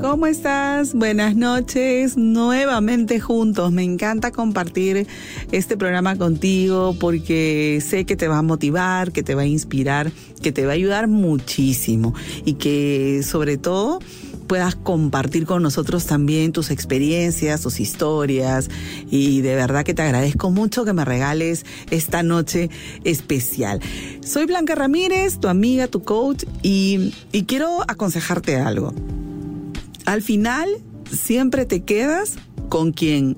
¿Cómo 0.00 0.26
estás? 0.26 0.94
Buenas 0.94 1.36
noches, 1.36 2.16
nuevamente 2.16 3.20
juntos. 3.20 3.70
Me 3.70 3.82
encanta 3.82 4.30
compartir 4.30 5.06
este 5.52 5.76
programa 5.76 6.16
contigo 6.16 6.96
porque 6.98 7.82
sé 7.86 8.06
que 8.06 8.16
te 8.16 8.26
va 8.26 8.38
a 8.38 8.42
motivar, 8.42 9.12
que 9.12 9.22
te 9.22 9.34
va 9.34 9.42
a 9.42 9.46
inspirar, 9.46 10.10
que 10.42 10.52
te 10.52 10.64
va 10.64 10.72
a 10.72 10.74
ayudar 10.74 11.06
muchísimo 11.06 12.14
y 12.46 12.54
que 12.54 13.22
sobre 13.22 13.58
todo 13.58 13.98
puedas 14.46 14.74
compartir 14.74 15.44
con 15.44 15.62
nosotros 15.62 16.06
también 16.06 16.52
tus 16.52 16.70
experiencias, 16.70 17.60
tus 17.60 17.78
historias 17.78 18.70
y 19.10 19.42
de 19.42 19.54
verdad 19.54 19.84
que 19.84 19.92
te 19.92 20.00
agradezco 20.00 20.50
mucho 20.50 20.86
que 20.86 20.94
me 20.94 21.04
regales 21.04 21.66
esta 21.90 22.22
noche 22.22 22.70
especial. 23.04 23.80
Soy 24.24 24.46
Blanca 24.46 24.74
Ramírez, 24.74 25.40
tu 25.40 25.48
amiga, 25.48 25.88
tu 25.88 26.02
coach 26.02 26.44
y, 26.62 27.12
y 27.32 27.44
quiero 27.44 27.82
aconsejarte 27.86 28.56
algo. 28.56 28.94
Al 30.10 30.22
final, 30.22 30.68
siempre 31.08 31.66
te 31.66 31.84
quedas 31.84 32.34
con 32.68 32.90
quien 32.90 33.36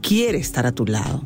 quiere 0.00 0.38
estar 0.38 0.66
a 0.66 0.72
tu 0.72 0.86
lado. 0.86 1.22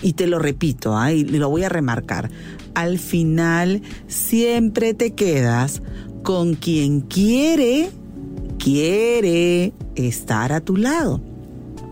Y 0.00 0.14
te 0.14 0.26
lo 0.26 0.38
repito, 0.38 0.96
¿ah? 0.96 1.12
y 1.12 1.24
lo 1.24 1.50
voy 1.50 1.62
a 1.62 1.68
remarcar. 1.68 2.30
Al 2.74 2.98
final, 2.98 3.82
siempre 4.06 4.94
te 4.94 5.10
quedas 5.10 5.82
con 6.22 6.54
quien 6.54 7.02
quiere, 7.02 7.90
quiere 8.58 9.74
estar 9.94 10.54
a 10.54 10.62
tu 10.62 10.78
lado. 10.78 11.20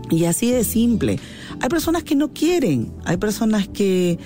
Y 0.09 0.25
así 0.25 0.49
de 0.49 0.63
simple. 0.63 1.19
Hay 1.61 1.69
personas 1.69 2.03
que 2.03 2.15
no 2.15 2.33
quieren, 2.33 2.93
hay 3.03 3.17
personas 3.17 3.67
que 3.67 4.17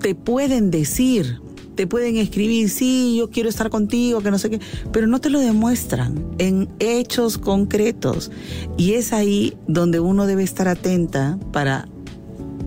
te 0.00 0.14
pueden 0.14 0.70
decir, 0.70 1.40
te 1.80 1.86
pueden 1.86 2.18
escribir, 2.18 2.68
sí, 2.68 3.16
yo 3.16 3.30
quiero 3.30 3.48
estar 3.48 3.70
contigo, 3.70 4.20
que 4.20 4.30
no 4.30 4.38
sé 4.38 4.50
qué, 4.50 4.60
pero 4.92 5.06
no 5.06 5.18
te 5.18 5.30
lo 5.30 5.40
demuestran 5.40 6.26
en 6.36 6.68
hechos 6.78 7.38
concretos. 7.38 8.30
Y 8.76 8.92
es 8.92 9.14
ahí 9.14 9.56
donde 9.66 9.98
uno 9.98 10.26
debe 10.26 10.42
estar 10.42 10.68
atenta 10.68 11.38
para 11.54 11.88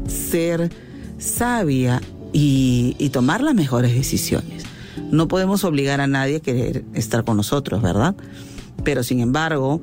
ser 0.08 0.72
sabia 1.20 2.02
y, 2.32 2.96
y 2.98 3.10
tomar 3.10 3.44
las 3.44 3.54
mejores 3.54 3.94
decisiones. 3.94 4.64
No 5.12 5.28
podemos 5.28 5.64
obligar 5.64 6.02
a 6.02 6.08
nadie 6.08 6.38
a 6.38 6.40
querer 6.40 6.84
estar 6.96 7.24
con 7.24 7.38
nosotros, 7.38 7.84
¿verdad? 7.84 8.16
Pero 8.84 9.04
sin 9.04 9.20
embargo, 9.20 9.80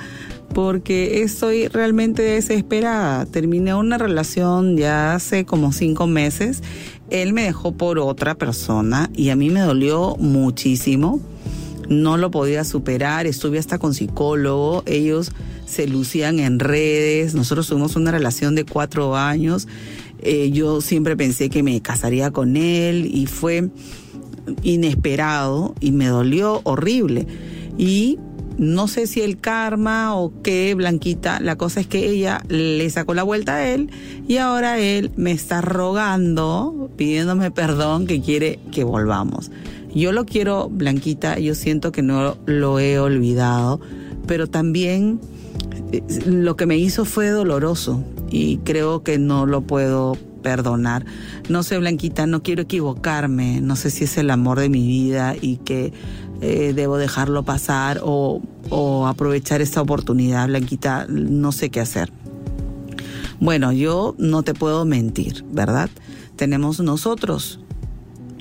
porque 0.53 1.23
estoy 1.23 1.67
realmente 1.67 2.21
desesperada. 2.21 3.25
Terminé 3.25 3.73
una 3.73 3.97
relación 3.97 4.77
ya 4.77 5.15
hace 5.15 5.45
como 5.45 5.71
cinco 5.71 6.07
meses 6.07 6.61
él 7.11 7.33
me 7.33 7.43
dejó 7.43 7.73
por 7.73 7.99
otra 7.99 8.35
persona 8.35 9.09
y 9.13 9.29
a 9.29 9.35
mí 9.35 9.49
me 9.49 9.59
dolió 9.59 10.15
muchísimo. 10.17 11.19
No 11.89 12.17
lo 12.17 12.31
podía 12.31 12.63
superar, 12.63 13.27
estuve 13.27 13.59
hasta 13.59 13.77
con 13.77 13.93
psicólogo, 13.93 14.81
ellos 14.85 15.31
se 15.65 15.87
lucían 15.87 16.39
en 16.39 16.59
redes, 16.59 17.35
nosotros 17.35 17.67
tuvimos 17.67 17.95
una 17.95 18.11
relación 18.11 18.55
de 18.55 18.65
cuatro 18.65 19.15
años, 19.17 19.67
eh, 20.21 20.51
yo 20.51 20.81
siempre 20.81 21.17
pensé 21.17 21.49
que 21.49 21.63
me 21.63 21.81
casaría 21.81 22.31
con 22.31 22.55
él 22.55 23.09
y 23.13 23.25
fue 23.25 23.69
inesperado 24.63 25.75
y 25.79 25.91
me 25.91 26.07
dolió 26.07 26.61
horrible. 26.63 27.27
Y 27.77 28.19
no 28.61 28.87
sé 28.87 29.07
si 29.07 29.21
el 29.21 29.39
karma 29.39 30.15
o 30.15 30.31
qué, 30.43 30.75
Blanquita, 30.75 31.39
la 31.39 31.55
cosa 31.55 31.79
es 31.79 31.87
que 31.87 32.07
ella 32.07 32.43
le 32.47 32.87
sacó 32.91 33.15
la 33.15 33.23
vuelta 33.23 33.55
a 33.55 33.67
él 33.67 33.89
y 34.27 34.37
ahora 34.37 34.77
él 34.77 35.09
me 35.15 35.31
está 35.31 35.61
rogando, 35.61 36.91
pidiéndome 36.95 37.49
perdón, 37.49 38.05
que 38.05 38.21
quiere 38.21 38.59
que 38.71 38.83
volvamos. 38.83 39.49
Yo 39.95 40.11
lo 40.11 40.27
quiero, 40.27 40.69
Blanquita, 40.69 41.39
yo 41.39 41.55
siento 41.55 41.91
que 41.91 42.03
no 42.03 42.37
lo 42.45 42.79
he 42.79 42.99
olvidado, 42.99 43.81
pero 44.27 44.45
también 44.45 45.19
eh, 45.91 46.03
lo 46.27 46.55
que 46.55 46.67
me 46.67 46.77
hizo 46.77 47.03
fue 47.03 47.29
doloroso 47.29 48.03
y 48.29 48.57
creo 48.57 49.01
que 49.01 49.17
no 49.17 49.47
lo 49.47 49.61
puedo 49.61 50.15
perdonar. 50.43 51.03
No 51.49 51.63
sé, 51.63 51.79
Blanquita, 51.79 52.27
no 52.27 52.43
quiero 52.43 52.61
equivocarme, 52.61 53.59
no 53.59 53.75
sé 53.75 53.89
si 53.89 54.03
es 54.03 54.19
el 54.19 54.29
amor 54.29 54.59
de 54.59 54.69
mi 54.69 54.85
vida 54.85 55.35
y 55.41 55.57
que 55.57 55.93
eh, 56.41 56.73
debo 56.75 56.97
dejarlo 56.97 57.43
pasar 57.43 58.01
o, 58.03 58.41
o 58.69 59.07
aprovechar 59.07 59.61
esta 59.61 59.81
oportunidad, 59.81 60.47
Blanquita, 60.47 61.05
no 61.07 61.51
sé 61.51 61.69
qué 61.69 61.79
hacer. 61.79 62.11
Bueno, 63.39 63.71
yo 63.71 64.15
no 64.17 64.43
te 64.43 64.53
puedo 64.53 64.85
mentir, 64.85 65.45
¿verdad? 65.51 65.89
Tenemos 66.35 66.79
nosotros 66.79 67.59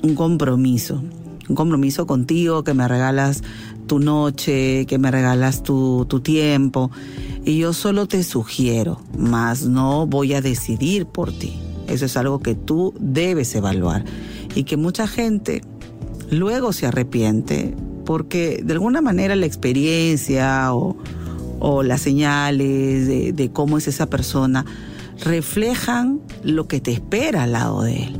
un 0.03 0.15
compromiso, 0.15 1.03
un 1.47 1.55
compromiso 1.55 2.05
contigo 2.07 2.63
que 2.63 2.73
me 2.73 2.87
regalas 2.87 3.43
tu 3.87 3.99
noche, 3.99 4.85
que 4.85 4.97
me 4.97 5.11
regalas 5.11 5.63
tu, 5.63 6.05
tu 6.07 6.21
tiempo. 6.21 6.91
Y 7.45 7.57
yo 7.57 7.73
solo 7.73 8.07
te 8.07 8.23
sugiero, 8.23 9.01
más 9.17 9.63
no 9.63 10.07
voy 10.07 10.33
a 10.33 10.41
decidir 10.41 11.05
por 11.05 11.31
ti. 11.31 11.59
Eso 11.87 12.05
es 12.05 12.15
algo 12.15 12.39
que 12.39 12.55
tú 12.55 12.93
debes 12.99 13.53
evaluar. 13.55 14.05
Y 14.55 14.63
que 14.63 14.77
mucha 14.77 15.07
gente 15.07 15.61
luego 16.29 16.73
se 16.73 16.85
arrepiente 16.85 17.75
porque 18.05 18.61
de 18.63 18.73
alguna 18.73 19.01
manera 19.01 19.35
la 19.35 19.45
experiencia 19.45 20.73
o, 20.73 20.95
las 21.83 22.01
señales 22.01 23.07
de, 23.07 23.33
de 23.33 23.51
cómo 23.51 23.77
es 23.77 23.87
esa 23.87 24.07
persona 24.07 24.65
reflejan 25.23 26.19
lo 26.43 26.67
que 26.67 26.79
te 26.79 26.91
espera 26.91 27.43
al 27.43 27.51
lado 27.51 27.83
de 27.83 28.03
él. 28.03 28.17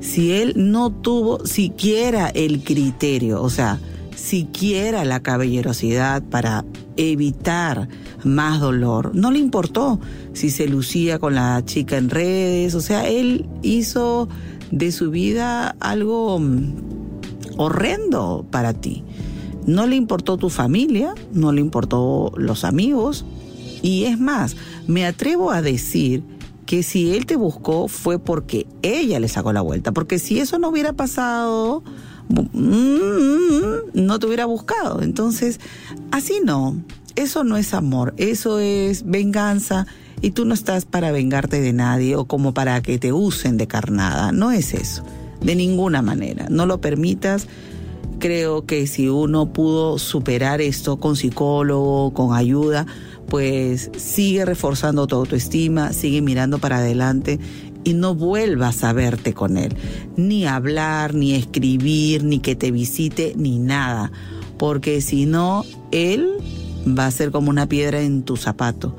Si 0.00 0.32
él 0.32 0.54
no 0.56 0.90
tuvo 0.90 1.44
siquiera 1.44 2.28
el 2.28 2.64
criterio, 2.64 3.42
o 3.42 3.50
sea, 3.50 3.78
siquiera 4.14 5.04
la 5.04 5.20
caballerosidad 5.20 6.22
para 6.22 6.64
evitar 6.96 7.88
más 8.24 8.60
dolor. 8.60 9.14
No 9.14 9.30
le 9.30 9.38
importó 9.38 10.00
si 10.32 10.50
se 10.50 10.68
lucía 10.68 11.18
con 11.18 11.34
la 11.34 11.64
chica 11.64 11.96
en 11.96 12.10
redes, 12.10 12.74
o 12.74 12.80
sea, 12.80 13.08
él 13.08 13.46
hizo 13.62 14.28
de 14.70 14.92
su 14.92 15.10
vida 15.10 15.76
algo 15.80 16.38
mm, 16.38 16.74
horrendo 17.56 18.46
para 18.50 18.74
ti. 18.74 19.04
No 19.68 19.86
le 19.86 19.96
importó 19.96 20.38
tu 20.38 20.48
familia, 20.48 21.14
no 21.34 21.52
le 21.52 21.60
importó 21.60 22.32
los 22.38 22.64
amigos. 22.64 23.26
Y 23.82 24.04
es 24.04 24.18
más, 24.18 24.56
me 24.86 25.04
atrevo 25.04 25.50
a 25.50 25.60
decir 25.60 26.22
que 26.64 26.82
si 26.82 27.14
él 27.14 27.26
te 27.26 27.36
buscó 27.36 27.86
fue 27.86 28.18
porque 28.18 28.66
ella 28.80 29.20
le 29.20 29.28
sacó 29.28 29.52
la 29.52 29.60
vuelta. 29.60 29.92
Porque 29.92 30.18
si 30.18 30.40
eso 30.40 30.58
no 30.58 30.70
hubiera 30.70 30.94
pasado, 30.94 31.82
mm, 32.30 33.92
no 33.92 34.18
te 34.18 34.26
hubiera 34.26 34.46
buscado. 34.46 35.02
Entonces, 35.02 35.60
así 36.12 36.40
no. 36.42 36.82
Eso 37.14 37.44
no 37.44 37.58
es 37.58 37.74
amor, 37.74 38.14
eso 38.16 38.60
es 38.60 39.04
venganza 39.04 39.86
y 40.22 40.30
tú 40.30 40.46
no 40.46 40.54
estás 40.54 40.86
para 40.86 41.12
vengarte 41.12 41.60
de 41.60 41.74
nadie 41.74 42.16
o 42.16 42.24
como 42.24 42.54
para 42.54 42.80
que 42.80 42.98
te 42.98 43.12
usen 43.12 43.58
de 43.58 43.66
carnada. 43.66 44.32
No 44.32 44.50
es 44.50 44.72
eso, 44.72 45.04
de 45.42 45.54
ninguna 45.56 46.00
manera. 46.00 46.46
No 46.48 46.64
lo 46.64 46.80
permitas 46.80 47.48
creo 48.18 48.66
que 48.66 48.86
si 48.86 49.08
uno 49.08 49.52
pudo 49.52 49.98
superar 49.98 50.60
esto 50.60 50.98
con 50.98 51.16
psicólogo, 51.16 52.12
con 52.12 52.34
ayuda, 52.34 52.86
pues 53.28 53.90
sigue 53.96 54.44
reforzando 54.44 55.06
tu 55.06 55.16
autoestima, 55.16 55.92
sigue 55.92 56.22
mirando 56.22 56.58
para 56.58 56.78
adelante 56.78 57.38
y 57.84 57.94
no 57.94 58.14
vuelvas 58.14 58.84
a 58.84 58.92
verte 58.92 59.34
con 59.34 59.56
él, 59.56 59.74
ni 60.16 60.46
hablar, 60.46 61.14
ni 61.14 61.34
escribir, 61.34 62.24
ni 62.24 62.40
que 62.40 62.56
te 62.56 62.70
visite, 62.70 63.34
ni 63.36 63.58
nada, 63.58 64.12
porque 64.58 65.00
si 65.00 65.26
no, 65.26 65.64
él 65.90 66.28
va 66.86 67.06
a 67.06 67.10
ser 67.10 67.30
como 67.30 67.50
una 67.50 67.68
piedra 67.68 68.00
en 68.00 68.22
tu 68.22 68.36
zapato. 68.36 68.96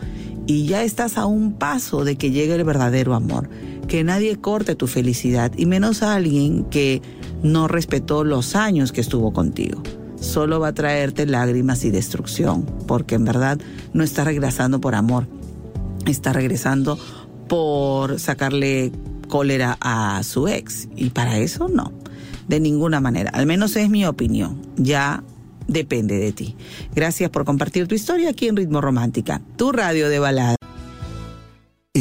Y 0.47 0.65
ya 0.65 0.83
estás 0.83 1.17
a 1.17 1.27
un 1.27 1.53
paso 1.53 2.03
de 2.03 2.15
que 2.15 2.31
llegue 2.31 2.55
el 2.55 2.63
verdadero 2.63 3.13
amor. 3.13 3.49
Que 3.87 4.03
nadie 4.03 4.37
corte 4.37 4.75
tu 4.75 4.87
felicidad 4.87 5.51
y 5.55 5.67
menos 5.67 6.01
a 6.01 6.15
alguien 6.15 6.63
que 6.65 7.03
no 7.43 7.67
respetó 7.67 8.23
los 8.23 8.55
años 8.55 8.91
que 8.91 9.01
estuvo 9.01 9.33
contigo. 9.33 9.81
Solo 10.19 10.59
va 10.59 10.69
a 10.69 10.73
traerte 10.73 11.25
lágrimas 11.25 11.85
y 11.85 11.91
destrucción, 11.91 12.65
porque 12.87 13.15
en 13.15 13.25
verdad 13.25 13.59
no 13.93 14.03
está 14.03 14.23
regresando 14.23 14.81
por 14.81 14.95
amor, 14.95 15.27
está 16.05 16.33
regresando 16.33 16.99
por 17.47 18.19
sacarle 18.19 18.91
cólera 19.27 19.77
a 19.79 20.21
su 20.23 20.47
ex. 20.47 20.89
Y 20.95 21.11
para 21.11 21.37
eso 21.37 21.69
no, 21.69 21.93
de 22.47 22.59
ninguna 22.59 22.99
manera. 22.99 23.31
Al 23.31 23.45
menos 23.45 23.75
es 23.77 23.89
mi 23.89 24.05
opinión. 24.05 24.61
Ya 24.75 25.23
depende 25.67 26.17
de 26.17 26.33
ti. 26.33 26.55
Gracias 26.93 27.29
por 27.29 27.45
compartir 27.45 27.87
tu 27.87 27.95
historia 27.95 28.29
aquí 28.31 28.47
en 28.47 28.57
Ritmo 28.57 28.81
Romántica, 28.81 29.41
tu 29.55 29.71
radio 29.71 30.09
de 30.09 30.19
balada. 30.19 30.58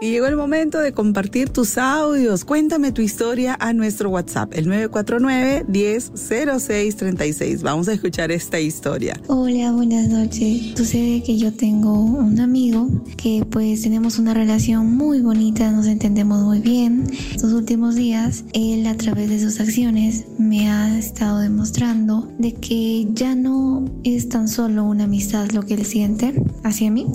Y 0.00 0.12
llegó 0.12 0.26
el 0.26 0.36
momento 0.36 0.78
de 0.78 0.92
compartir 0.92 1.48
tus 1.48 1.76
audios. 1.76 2.44
Cuéntame 2.44 2.92
tu 2.92 3.02
historia 3.02 3.56
a 3.58 3.72
nuestro 3.72 4.10
WhatsApp, 4.10 4.52
el 4.54 4.68
949-100636. 4.68 7.62
Vamos 7.62 7.88
a 7.88 7.94
escuchar 7.94 8.30
esta 8.30 8.60
historia. 8.60 9.20
Hola, 9.26 9.72
buenas 9.72 10.08
noches. 10.08 10.74
Sucede 10.76 11.24
que 11.24 11.36
yo 11.36 11.52
tengo 11.52 12.00
un 12.00 12.38
amigo 12.38 12.88
que 13.16 13.44
pues 13.50 13.82
tenemos 13.82 14.20
una 14.20 14.34
relación 14.34 14.94
muy 14.94 15.20
bonita, 15.20 15.72
nos 15.72 15.88
entendemos 15.88 16.44
muy 16.44 16.60
bien. 16.60 17.02
Estos 17.32 17.52
últimos 17.52 17.96
días, 17.96 18.44
él 18.52 18.86
a 18.86 18.96
través 18.96 19.30
de 19.30 19.40
sus 19.40 19.58
acciones 19.58 20.26
me 20.38 20.70
ha 20.70 20.96
estado 20.96 21.40
demostrando 21.40 22.30
de 22.38 22.54
que 22.54 23.08
ya 23.14 23.34
no 23.34 23.84
es 24.04 24.28
tan 24.28 24.46
solo 24.46 24.84
una 24.84 25.02
amistad 25.04 25.50
lo 25.50 25.64
que 25.64 25.74
él 25.74 25.84
siente 25.84 26.40
hacia 26.62 26.88
mí, 26.88 27.08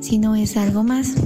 sino 0.00 0.36
es 0.36 0.56
algo 0.56 0.84
más 0.84 1.16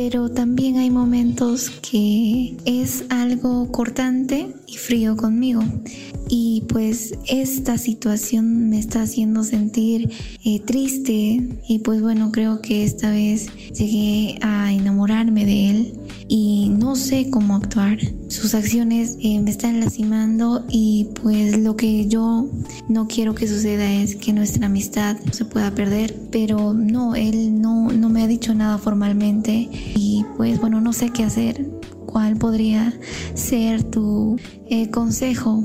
pero 0.00 0.30
también 0.30 0.76
hay 0.76 0.90
momentos 0.90 1.70
que 1.70 2.56
es 2.64 3.04
algo 3.08 3.72
cortante 3.72 4.54
frío 4.76 5.16
conmigo. 5.16 5.62
Y 6.28 6.64
pues 6.68 7.14
esta 7.26 7.78
situación 7.78 8.68
me 8.68 8.78
está 8.78 9.02
haciendo 9.02 9.42
sentir 9.42 10.10
eh, 10.44 10.60
triste 10.60 11.48
y 11.66 11.78
pues 11.78 12.02
bueno, 12.02 12.30
creo 12.32 12.60
que 12.60 12.84
esta 12.84 13.10
vez 13.10 13.48
llegué 13.72 14.38
a 14.42 14.72
enamorarme 14.72 15.46
de 15.46 15.70
él 15.70 15.92
y 16.28 16.68
no 16.68 16.96
sé 16.96 17.30
cómo 17.30 17.56
actuar. 17.56 17.98
Sus 18.28 18.54
acciones 18.54 19.16
eh, 19.22 19.40
me 19.40 19.50
están 19.50 19.80
lastimando 19.80 20.66
y 20.68 21.08
pues 21.22 21.58
lo 21.58 21.76
que 21.76 22.06
yo 22.06 22.46
no 22.88 23.08
quiero 23.08 23.34
que 23.34 23.48
suceda 23.48 23.90
es 23.90 24.16
que 24.16 24.34
nuestra 24.34 24.66
amistad 24.66 25.16
se 25.32 25.46
pueda 25.46 25.74
perder, 25.74 26.14
pero 26.30 26.74
no, 26.74 27.14
él 27.14 27.60
no, 27.60 27.90
no 27.90 28.10
me 28.10 28.22
ha 28.22 28.26
dicho 28.26 28.52
nada 28.54 28.76
formalmente 28.76 29.68
y 29.94 30.26
pues 30.36 30.60
bueno, 30.60 30.82
no 30.82 30.92
sé 30.92 31.08
qué 31.08 31.24
hacer. 31.24 31.64
¿Cuál 32.08 32.36
podría 32.38 32.94
ser 33.34 33.82
tu 33.82 34.38
eh, 34.70 34.90
consejo? 34.90 35.62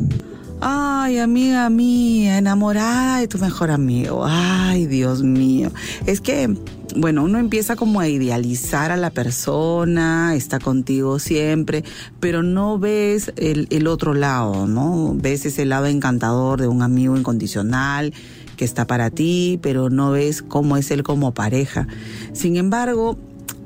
Ay, 0.60 1.20
amiga 1.20 1.70
mía, 1.70 2.38
enamorada 2.38 3.20
de 3.20 3.30
tu 3.30 3.38
mejor 3.38 3.72
amigo. 3.72 4.26
Ay, 4.28 4.86
Dios 4.86 5.24
mío. 5.24 5.72
Es 6.06 6.20
que, 6.20 6.54
bueno, 6.98 7.24
uno 7.24 7.40
empieza 7.40 7.78
como 7.78 8.02
a 8.02 8.10
idealizar 8.10 8.92
a 8.92 8.98
la 8.98 9.10
persona, 9.10 10.36
está 10.36 10.60
contigo 10.60 11.18
siempre, 11.18 11.86
pero 12.20 12.44
no 12.44 12.78
ves 12.78 13.32
el, 13.38 13.68
el 13.70 13.88
otro 13.88 14.14
lado, 14.14 14.68
¿no? 14.68 15.16
Ves 15.16 15.46
ese 15.46 15.64
lado 15.64 15.86
encantador 15.86 16.60
de 16.60 16.68
un 16.68 16.82
amigo 16.82 17.16
incondicional 17.16 18.14
que 18.58 18.66
está 18.66 18.86
para 18.86 19.12
ti, 19.12 19.60
pero 19.62 19.90
no 19.90 20.12
ves 20.12 20.42
cómo 20.42 20.76
es 20.76 20.92
él 20.92 21.04
como 21.04 21.34
pareja. 21.34 21.88
Sin 22.34 22.58
embargo, 22.58 23.18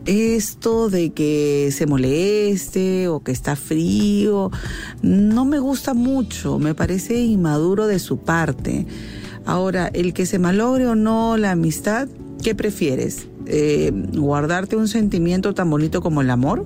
esto 0.07 0.89
de 0.89 1.11
que 1.11 1.69
se 1.71 1.85
moleste 1.85 3.07
o 3.07 3.21
que 3.21 3.31
está 3.31 3.55
frío, 3.55 4.49
no 5.01 5.45
me 5.45 5.59
gusta 5.59 5.93
mucho, 5.93 6.59
me 6.59 6.73
parece 6.73 7.19
inmaduro 7.23 7.87
de 7.87 7.99
su 7.99 8.17
parte. 8.17 8.87
Ahora, 9.45 9.87
el 9.93 10.13
que 10.13 10.25
se 10.25 10.39
malogre 10.39 10.87
o 10.87 10.95
no 10.95 11.37
la 11.37 11.51
amistad, 11.51 12.07
¿qué 12.41 12.55
prefieres? 12.55 13.27
Eh, 13.45 13.91
¿Guardarte 14.13 14.75
un 14.75 14.87
sentimiento 14.87 15.53
tan 15.53 15.69
bonito 15.69 16.01
como 16.01 16.21
el 16.21 16.29
amor? 16.29 16.65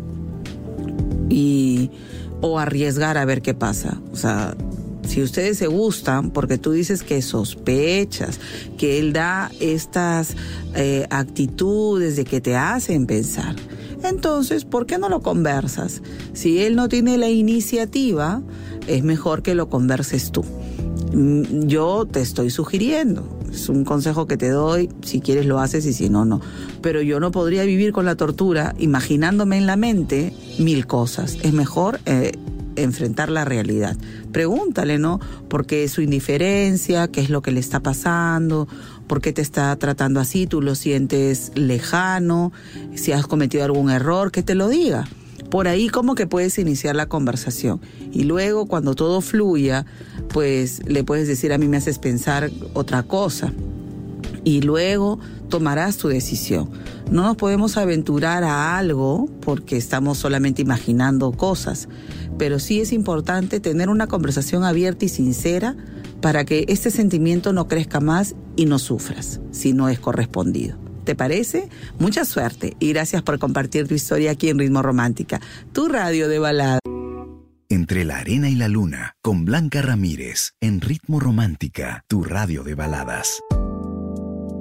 Y, 1.30 1.92
o 2.42 2.60
arriesgar 2.60 3.18
a 3.18 3.26
ver 3.26 3.42
qué 3.42 3.54
pasa. 3.54 4.02
O 4.12 4.16
sea, 4.16 4.56
si 5.08 5.22
ustedes 5.22 5.58
se 5.58 5.68
gustan, 5.68 6.32
porque 6.32 6.58
tú 6.58 6.72
dices 6.72 7.04
que 7.04 7.22
sospechas, 7.22 8.40
que 8.78 9.00
él 9.00 9.14
da 9.14 9.52
estas 9.60 10.36
eh, 10.76 11.08
actitudes 11.10 12.16
de 12.16 12.26
que 12.26 12.42
te 12.42 12.56
hacen 12.56 13.06
pensar, 13.08 13.56
entonces, 14.04 14.66
¿por 14.66 14.86
qué 14.86 14.98
no 14.98 15.10
lo 15.10 15.22
conversas? 15.22 16.02
Si 16.34 16.60
él 16.60 16.76
no 16.76 16.90
tiene 16.90 17.18
la 17.18 17.30
iniciativa, 17.30 18.42
es 18.88 19.04
mejor 19.04 19.44
que 19.44 19.56
lo 19.56 19.70
converses 19.70 20.32
tú. 20.32 20.44
Mm, 21.14 21.68
yo 21.68 22.08
te 22.10 22.22
estoy 22.22 22.50
sugiriendo, 22.50 23.28
es 23.52 23.70
un 23.70 23.84
consejo 23.84 24.28
que 24.28 24.38
te 24.38 24.50
doy, 24.50 24.90
si 25.02 25.20
quieres 25.20 25.46
lo 25.46 25.60
haces 25.60 25.86
y 25.86 25.94
si 25.94 26.10
no, 26.10 26.26
no. 26.26 26.42
Pero 26.82 27.02
yo 27.02 27.20
no 27.20 27.32
podría 27.32 27.64
vivir 27.64 27.92
con 27.92 28.06
la 28.06 28.16
tortura 28.16 28.74
imaginándome 28.80 29.58
en 29.58 29.68
la 29.68 29.76
mente 29.76 30.34
mil 30.58 30.88
cosas. 30.88 31.38
Es 31.44 31.54
mejor 31.54 32.00
eh, 32.06 32.32
enfrentar 32.76 33.30
la 33.30 33.46
realidad. 33.46 33.98
Pregúntale, 34.32 34.98
¿no? 34.98 35.20
¿Por 35.50 35.66
qué 35.66 35.88
su 35.88 36.02
indiferencia? 36.02 37.08
¿Qué 37.10 37.22
es 37.22 37.30
lo 37.30 37.42
que 37.42 37.52
le 37.52 37.60
está 37.60 37.80
pasando? 37.80 38.68
¿Por 39.08 39.22
qué 39.22 39.34
te 39.34 39.42
está 39.42 39.76
tratando 39.76 40.20
así? 40.20 40.48
¿Tú 40.48 40.62
lo 40.62 40.76
sientes 40.76 41.52
lejano? 41.56 42.52
Si 42.96 43.12
has 43.12 43.28
cometido 43.28 43.64
algún 43.64 43.90
error, 43.90 44.32
que 44.32 44.44
te 44.44 44.56
lo 44.56 44.70
diga. 44.70 45.08
Por 45.50 45.68
ahí 45.68 45.90
como 45.90 46.16
que 46.16 46.28
puedes 46.28 46.58
iniciar 46.60 46.96
la 46.96 47.08
conversación. 47.08 47.82
Y 48.14 48.24
luego 48.24 48.68
cuando 48.68 48.96
todo 48.96 49.20
fluya, 49.20 49.86
pues 50.30 50.82
le 50.86 51.04
puedes 51.04 51.28
decir 51.28 51.52
a 51.52 51.58
mí 51.58 51.68
me 51.68 51.78
haces 51.78 52.00
pensar 52.00 52.50
otra 52.74 53.04
cosa. 53.04 53.52
Y 54.44 54.62
luego 54.62 55.20
tomarás 55.50 55.98
tu 55.98 56.08
decisión. 56.08 56.70
No 57.12 57.24
nos 57.24 57.38
podemos 57.38 57.78
aventurar 57.78 58.44
a 58.44 58.78
algo 58.78 59.30
porque 59.42 59.78
estamos 59.78 60.18
solamente 60.18 60.62
imaginando 60.62 61.32
cosas 61.32 61.88
pero 62.42 62.58
sí 62.58 62.82
es 62.82 62.92
importante 62.92 63.60
tener 63.60 63.88
una 63.88 64.08
conversación 64.08 64.64
abierta 64.64 65.06
y 65.06 65.10
sincera 65.10 65.76
para 66.22 66.44
que 66.44 66.66
este 66.70 66.90
sentimiento 66.90 67.54
no 67.54 67.68
crezca 67.68 68.00
más 68.00 68.34
y 68.56 68.66
no 68.66 68.80
sufras 68.80 69.40
si 69.52 69.74
no 69.74 69.90
es 69.90 70.00
correspondido. 70.00 70.76
¿Te 71.04 71.14
parece? 71.14 71.70
Mucha 72.00 72.26
suerte 72.26 72.76
y 72.80 72.94
gracias 72.94 73.22
por 73.22 73.38
compartir 73.38 73.88
tu 73.88 73.94
historia 73.94 74.32
aquí 74.32 74.50
en 74.50 74.58
Ritmo 74.58 74.82
Romántica, 74.82 75.40
tu 75.72 75.88
radio 75.88 76.28
de 76.28 76.40
balada. 76.40 76.80
Entre 77.70 78.06
la 78.06 78.18
arena 78.18 78.50
y 78.50 78.56
la 78.56 78.68
luna, 78.68 79.14
con 79.22 79.46
Blanca 79.46 79.84
Ramírez, 79.84 80.54
en 80.62 80.82
Ritmo 80.82 81.20
Romántica, 81.20 82.04
tu 82.08 82.24
radio 82.24 82.64
de 82.64 82.74
baladas. 82.74 83.40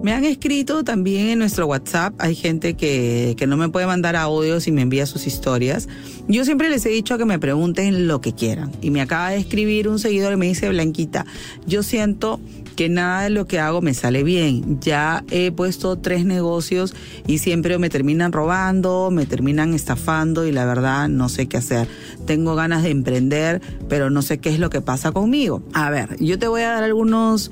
Me 0.02 0.14
han 0.14 0.25
escrito 0.25 0.83
también 0.83 1.28
en 1.28 1.38
nuestro 1.38 1.66
WhatsApp, 1.66 2.14
hay 2.19 2.35
gente 2.35 2.73
que, 2.75 3.35
que 3.37 3.47
no 3.47 3.59
me 3.59 3.69
puede 3.69 3.87
mandar 3.87 4.16
audios 4.16 4.66
y 4.66 4.73
me 4.73 4.80
envía 4.80 5.04
sus 5.04 5.26
historias. 5.26 5.88
Yo 6.26 6.47
siempre 6.47 6.71
les 6.71 6.87
he 6.87 6.88
dicho 6.88 7.19
que 7.19 7.26
me 7.26 7.38
pregunten 7.38 8.09
lo 8.09 8.23
que 8.23 8.35
quieran. 8.35 8.73
Y 8.80 8.90
me 8.90 9.02
acaba 9.02 9.30
de 9.30 9.37
escribir 9.37 9.88
un 9.88 9.99
seguidor 9.99 10.33
y 10.33 10.37
me 10.37 10.47
dice, 10.47 10.71
Blanquita, 10.71 11.26
yo 11.66 11.83
siento 11.83 12.40
que 12.76 12.88
nada 12.88 13.25
de 13.25 13.30
lo 13.30 13.47
que 13.47 13.59
hago 13.59 13.83
me 13.83 13.92
sale 13.92 14.23
bien. 14.23 14.80
Ya 14.80 15.23
he 15.30 15.52
puesto 15.52 15.99
tres 15.99 16.25
negocios 16.25 16.95
y 17.26 17.37
siempre 17.37 17.76
me 17.76 17.90
terminan 17.90 18.33
robando, 18.33 19.11
me 19.11 19.26
terminan 19.26 19.75
estafando 19.75 20.47
y 20.47 20.52
la 20.52 20.64
verdad 20.64 21.11
no 21.11 21.28
sé 21.28 21.47
qué 21.47 21.59
hacer. 21.59 21.88
Tengo 22.26 22.54
ganas 22.54 22.83
de 22.83 22.88
emprender, 22.88 23.61
pero 23.90 24.09
no 24.09 24.23
sé 24.23 24.38
qué 24.38 24.49
es 24.49 24.59
lo 24.59 24.71
que 24.71 24.80
pasa 24.80 25.12
conmigo. 25.12 25.62
A 25.75 25.90
ver, 25.90 26.16
yo 26.21 26.38
te 26.38 26.49
voy 26.49 26.62
a 26.62 26.71
dar 26.71 26.85
algunos 26.85 27.50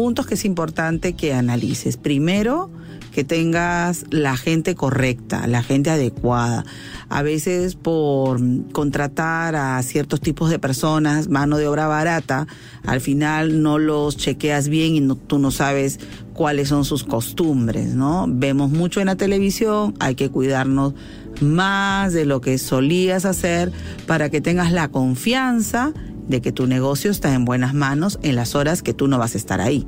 puntos 0.00 0.26
que 0.26 0.32
es 0.32 0.46
importante 0.46 1.12
que 1.12 1.34
analices. 1.34 1.98
Primero, 1.98 2.70
que 3.12 3.22
tengas 3.22 4.06
la 4.08 4.38
gente 4.38 4.74
correcta, 4.74 5.46
la 5.46 5.62
gente 5.62 5.90
adecuada. 5.90 6.64
A 7.10 7.20
veces 7.20 7.74
por 7.74 8.40
contratar 8.72 9.56
a 9.56 9.82
ciertos 9.82 10.22
tipos 10.22 10.48
de 10.48 10.58
personas, 10.58 11.28
mano 11.28 11.58
de 11.58 11.68
obra 11.68 11.86
barata, 11.86 12.46
al 12.86 13.02
final 13.02 13.60
no 13.60 13.78
los 13.78 14.16
chequeas 14.16 14.70
bien 14.70 14.94
y 14.94 15.14
tú 15.26 15.38
no 15.38 15.50
sabes 15.50 16.00
cuáles 16.32 16.68
son 16.68 16.86
sus 16.86 17.04
costumbres, 17.04 17.94
¿no? 17.94 18.24
Vemos 18.26 18.70
mucho 18.70 19.00
en 19.00 19.06
la 19.08 19.16
televisión, 19.16 19.94
hay 20.00 20.14
que 20.14 20.30
cuidarnos 20.30 20.94
más 21.42 22.14
de 22.14 22.24
lo 22.24 22.40
que 22.40 22.56
solías 22.56 23.26
hacer 23.26 23.70
para 24.06 24.30
que 24.30 24.40
tengas 24.40 24.72
la 24.72 24.88
confianza 24.88 25.92
de 26.30 26.40
que 26.40 26.52
tu 26.52 26.66
negocio 26.66 27.10
está 27.10 27.34
en 27.34 27.44
buenas 27.44 27.74
manos 27.74 28.18
en 28.22 28.36
las 28.36 28.54
horas 28.54 28.82
que 28.82 28.94
tú 28.94 29.08
no 29.08 29.18
vas 29.18 29.34
a 29.34 29.38
estar 29.38 29.60
ahí. 29.60 29.86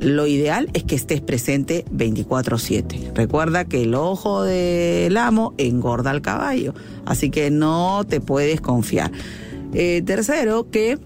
Lo 0.00 0.26
ideal 0.26 0.68
es 0.74 0.84
que 0.84 0.94
estés 0.94 1.20
presente 1.20 1.84
24/7. 1.90 3.12
Recuerda 3.14 3.64
que 3.64 3.82
el 3.82 3.94
ojo 3.94 4.42
del 4.42 5.16
amo 5.16 5.54
engorda 5.58 6.10
al 6.10 6.20
caballo, 6.20 6.74
así 7.04 7.30
que 7.30 7.50
no 7.50 8.04
te 8.06 8.20
puedes 8.20 8.60
confiar. 8.60 9.10
Eh, 9.74 10.02
tercero, 10.04 10.70
que 10.70 10.98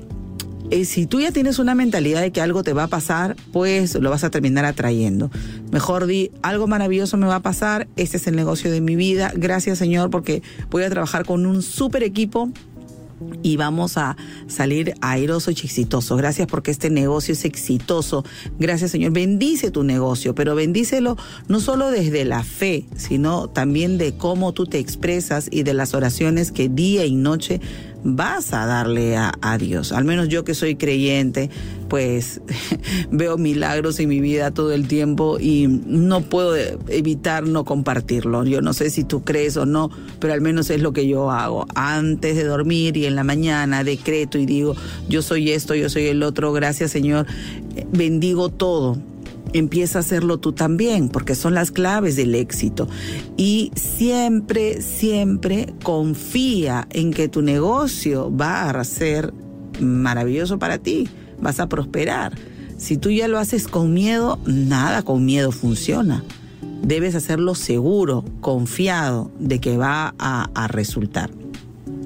eh, 0.71 0.85
si 0.85 1.07
tú 1.07 1.21
ya 1.21 1.33
tienes 1.33 1.59
una 1.59 1.75
mentalidad 1.75 2.21
de 2.21 2.33
que 2.33 2.41
algo 2.41 2.63
te 2.63 2.73
va 2.73 2.85
a 2.85 2.89
pasar, 2.89 3.37
pues 3.53 3.95
lo 3.95 4.11
vas 4.11 4.25
a 4.25 4.31
terminar 4.31 4.65
atrayendo. 4.65 5.31
Mejor 5.71 6.07
di, 6.07 6.31
algo 6.43 6.67
maravilloso 6.67 7.17
me 7.17 7.27
va 7.27 7.37
a 7.37 7.43
pasar, 7.43 7.89
este 7.97 8.19
es 8.19 8.27
el 8.27 8.37
negocio 8.37 8.71
de 8.71 8.81
mi 8.81 8.97
vida, 8.97 9.33
gracias 9.35 9.79
Señor 9.79 10.11
porque 10.11 10.43
voy 10.71 10.85
a 10.85 10.91
trabajar 10.91 11.25
con 11.25 11.45
un 11.47 11.63
super 11.63 12.03
equipo 12.03 12.51
y 13.43 13.57
vamos 13.57 13.97
a 13.97 14.17
salir 14.47 14.95
airoso 15.01 15.51
y 15.51 15.55
exitoso. 15.55 16.17
Gracias 16.17 16.47
porque 16.47 16.71
este 16.71 16.91
negocio 16.91 17.33
es 17.33 17.45
exitoso. 17.45 18.25
Gracias 18.59 18.91
Señor. 18.91 19.13
Bendice 19.13 19.71
tu 19.71 19.83
negocio, 19.83 20.35
pero 20.35 20.55
bendícelo 20.55 21.17
no 21.49 21.61
solo 21.61 21.91
desde 21.91 22.25
la 22.25 22.45
fe, 22.45 22.87
sino 22.97 23.49
también 23.49 23.99
de 23.99 24.17
cómo 24.17 24.53
tú 24.53 24.67
te 24.67 24.79
expresas 24.79 25.49
y 25.51 25.63
de 25.63 25.75
las 25.75 25.95
oraciones 25.95 26.53
que 26.53 26.69
día 26.69 27.05
y 27.05 27.15
noche 27.15 27.61
vas 28.05 28.53
a 28.53 28.67
darle 28.67 29.17
a, 29.17 29.33
Dios. 29.59 29.93
Al 29.93 30.05
menos 30.05 30.29
yo 30.29 30.45
que 30.45 30.55
soy 30.55 30.77
creyente, 30.77 31.51
pues 31.89 32.41
veo 33.11 33.37
milagros 33.37 34.01
en 34.01 34.09
mi 34.09 34.21
vida 34.21 34.51
todo 34.51 34.73
el 34.73 34.89
tiempo 34.89 35.39
y 35.39 35.67
no 35.69 36.23
puedo 36.23 36.57
evitar 36.89 37.47
no 37.47 37.65
compartirlo. 37.65 38.45
Yo 38.45 38.63
no 38.63 38.73
sé 38.73 38.91
si 38.91 39.05
tú 39.05 39.25
crees 39.25 39.57
o 39.57 39.67
no, 39.67 39.91
pero 40.19 40.33
al 40.33 40.41
menos 40.41 40.71
es 40.71 40.81
lo 40.81 40.93
que 40.93 41.07
yo 41.07 41.31
hago. 41.31 41.67
Antes 41.75 42.37
de 42.37 42.45
dormir 42.45 42.97
y 42.97 43.07
en 43.07 43.15
la 43.15 43.25
mañana 43.25 43.85
decreto 43.85 44.39
y 44.39 44.47
digo, 44.47 44.75
yo 45.09 45.23
soy 45.23 45.51
esto, 45.53 45.75
yo 45.75 45.89
soy 45.89 46.07
el 46.07 46.23
otro, 46.23 46.53
gracias 46.53 46.91
Señor, 46.91 47.27
bendigo 47.93 48.49
todo 48.49 48.97
empieza 49.53 49.99
a 49.99 50.01
hacerlo 50.01 50.39
tú 50.39 50.53
también, 50.53 51.09
porque 51.09 51.35
son 51.35 51.55
las 51.55 51.71
claves 51.71 52.17
del 52.17 52.35
éxito. 52.35 52.89
Y 53.37 53.73
siempre, 53.75 54.83
siempre 54.83 55.73
confía 55.83 56.87
en 56.91 57.13
que 57.13 57.29
tu 57.29 57.43
negocio 57.43 58.35
va 58.35 58.71
a 58.71 58.85
ser 58.85 59.33
maravilloso 59.81 60.59
para 60.59 60.79
ti, 60.79 61.09
vas 61.41 61.61
a 61.61 61.69
prosperar. 61.69 62.37
Si 62.77 62.97
tú 62.97 63.11
ya 63.11 63.29
lo 63.29 63.39
haces 63.39 63.69
con 63.69 63.93
miedo, 63.95 64.39
nada 64.45 65.03
con 65.03 65.25
miedo 65.25 65.53
funciona. 65.53 66.25
Debes 66.83 67.15
hacerlo 67.15 67.55
seguro, 67.55 68.25
confiado 68.41 69.31
de 69.39 69.61
que 69.61 69.77
va 69.77 70.15
a, 70.19 70.67
resultar. 70.69 71.31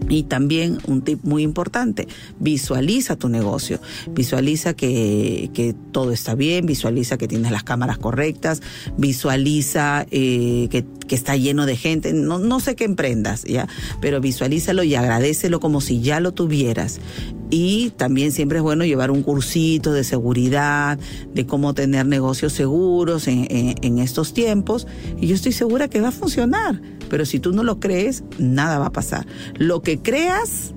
Y 0.09 0.25
también 0.25 0.79
un 0.87 1.03
tip 1.03 1.21
muy 1.25 1.43
importante, 1.43 2.07
visualiza 2.39 3.17
tu 3.17 3.29
negocio, 3.29 3.81
visualiza 4.11 4.75
que, 4.75 5.51
que 5.53 5.75
todo 5.93 6.13
está 6.13 6.35
bien, 6.35 6.67
visualiza 6.67 7.19
que 7.19 7.29
tienes 7.29 7.51
las 7.51 7.65
cámaras 7.65 7.99
correctas, 7.99 8.63
visualiza 8.97 10.07
eh, 10.11 10.69
que, 10.71 10.85
que, 11.09 11.15
está 11.15 11.37
lleno 11.37 11.67
de 11.67 11.77
gente, 11.77 12.13
no, 12.13 12.39
no 12.39 12.61
sé 12.61 12.77
qué 12.77 12.85
emprendas, 12.85 13.45
¿ya? 13.45 13.69
Pero 14.01 14.21
visualízalo 14.21 14.83
y 14.85 14.95
agradecelo 14.95 15.61
como 15.61 15.81
si 15.81 16.01
ya 16.01 16.21
lo 16.21 16.33
tuvieras. 16.33 17.01
Y 17.49 17.91
también 17.91 18.33
siempre 18.33 18.59
es 18.59 18.63
bueno 18.63 18.85
llevar 18.85 19.11
un 19.11 19.23
cursito 19.23 19.93
de 19.93 20.03
seguridad, 20.03 20.99
de 21.33 21.47
cómo 21.47 21.75
tener 21.75 22.05
negocios 22.07 22.53
seguros 22.53 23.29
en, 23.29 23.47
en, 23.51 23.75
en 23.83 23.99
estos 23.99 24.35
tiempos. 24.35 24.87
Y 25.21 25.29
yo 25.29 25.35
estoy 25.37 25.53
segura 25.53 25.89
que 25.89 26.01
va 26.01 26.09
a 26.09 26.13
funcionar 26.13 26.81
pero 27.09 27.27
si 27.27 27.41
tú 27.41 27.53
no 27.53 27.63
lo 27.63 27.81
crees, 27.81 28.25
nada 28.39 28.79
va 28.79 28.87
a 28.87 28.93
pasar. 28.93 29.27
Lo 29.55 29.83
que 29.83 29.99
creas, 29.99 30.75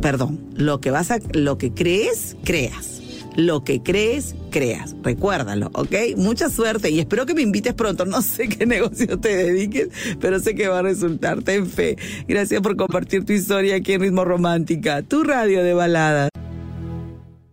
perdón, 0.00 0.40
lo 0.54 0.80
que 0.80 0.90
vas 0.90 1.10
a, 1.10 1.18
lo 1.32 1.58
que 1.58 1.72
crees, 1.72 2.36
creas. 2.44 3.00
Lo 3.36 3.62
que 3.62 3.80
crees, 3.80 4.34
creas. 4.50 4.96
Recuérdalo, 5.02 5.70
¿ok? 5.74 5.94
Mucha 6.16 6.50
suerte 6.50 6.90
y 6.90 6.98
espero 6.98 7.26
que 7.26 7.34
me 7.34 7.42
invites 7.42 7.74
pronto. 7.74 8.04
No 8.04 8.22
sé 8.22 8.48
qué 8.48 8.66
negocio 8.66 9.18
te 9.18 9.36
dediques, 9.36 9.88
pero 10.20 10.40
sé 10.40 10.54
que 10.54 10.68
va 10.68 10.80
a 10.80 10.82
resultar. 10.82 11.42
Ten 11.42 11.66
fe. 11.66 11.96
Gracias 12.26 12.60
por 12.60 12.76
compartir 12.76 13.24
tu 13.24 13.32
historia 13.32 13.76
aquí 13.76 13.92
en 13.92 14.00
Ritmo 14.00 14.24
Romántica, 14.24 15.02
tu 15.02 15.22
radio 15.22 15.62
de 15.62 15.74
baladas. 15.74 16.30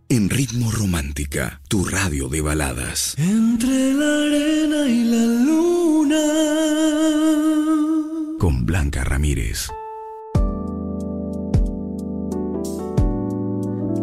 En 0.10 0.30
Ritmo 0.30 0.72
Romántica, 0.72 1.60
tu 1.68 1.84
radio 1.84 2.30
de 2.30 2.40
baladas. 2.40 3.14
Entre 3.18 3.94
la 3.94 4.24
arena 4.24 4.88
y 4.88 5.04
la 5.04 5.26
luna. 5.44 6.24
Con 8.40 8.66
Blanca 8.66 9.04
Ramírez. 9.04 9.68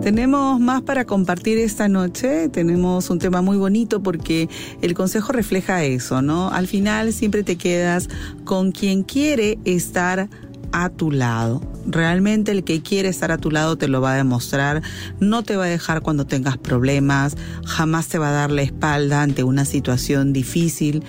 Tenemos 0.02 0.60
más 0.60 0.82
para 0.82 1.06
compartir 1.06 1.56
esta 1.56 1.88
noche, 1.88 2.50
tenemos 2.50 3.08
un 3.08 3.18
tema 3.18 3.40
muy 3.40 3.56
bonito 3.56 4.02
porque 4.02 4.50
el 4.82 4.92
consejo 4.92 5.32
refleja 5.32 5.84
eso, 5.84 6.20
¿no? 6.20 6.50
Al 6.50 6.66
final 6.66 7.14
siempre 7.14 7.42
te 7.44 7.56
quedas 7.56 8.10
con 8.44 8.72
quien 8.72 9.04
quiere 9.04 9.58
estar 9.64 10.28
a 10.74 10.90
tu 10.90 11.12
lado. 11.12 11.62
Realmente 11.86 12.50
el 12.50 12.64
que 12.64 12.82
quiere 12.82 13.08
estar 13.08 13.30
a 13.30 13.38
tu 13.38 13.50
lado 13.50 13.76
te 13.76 13.86
lo 13.86 14.00
va 14.00 14.12
a 14.12 14.16
demostrar, 14.16 14.82
no 15.20 15.44
te 15.44 15.56
va 15.56 15.64
a 15.64 15.68
dejar 15.68 16.02
cuando 16.02 16.26
tengas 16.26 16.58
problemas, 16.58 17.36
jamás 17.64 18.08
te 18.08 18.18
va 18.18 18.30
a 18.30 18.32
dar 18.32 18.50
la 18.50 18.62
espalda 18.62 19.22
ante 19.22 19.44
una 19.44 19.64
situación 19.64 20.32
difícil 20.32 21.04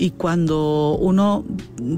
y 0.00 0.12
cuando 0.12 0.96
uno 0.98 1.44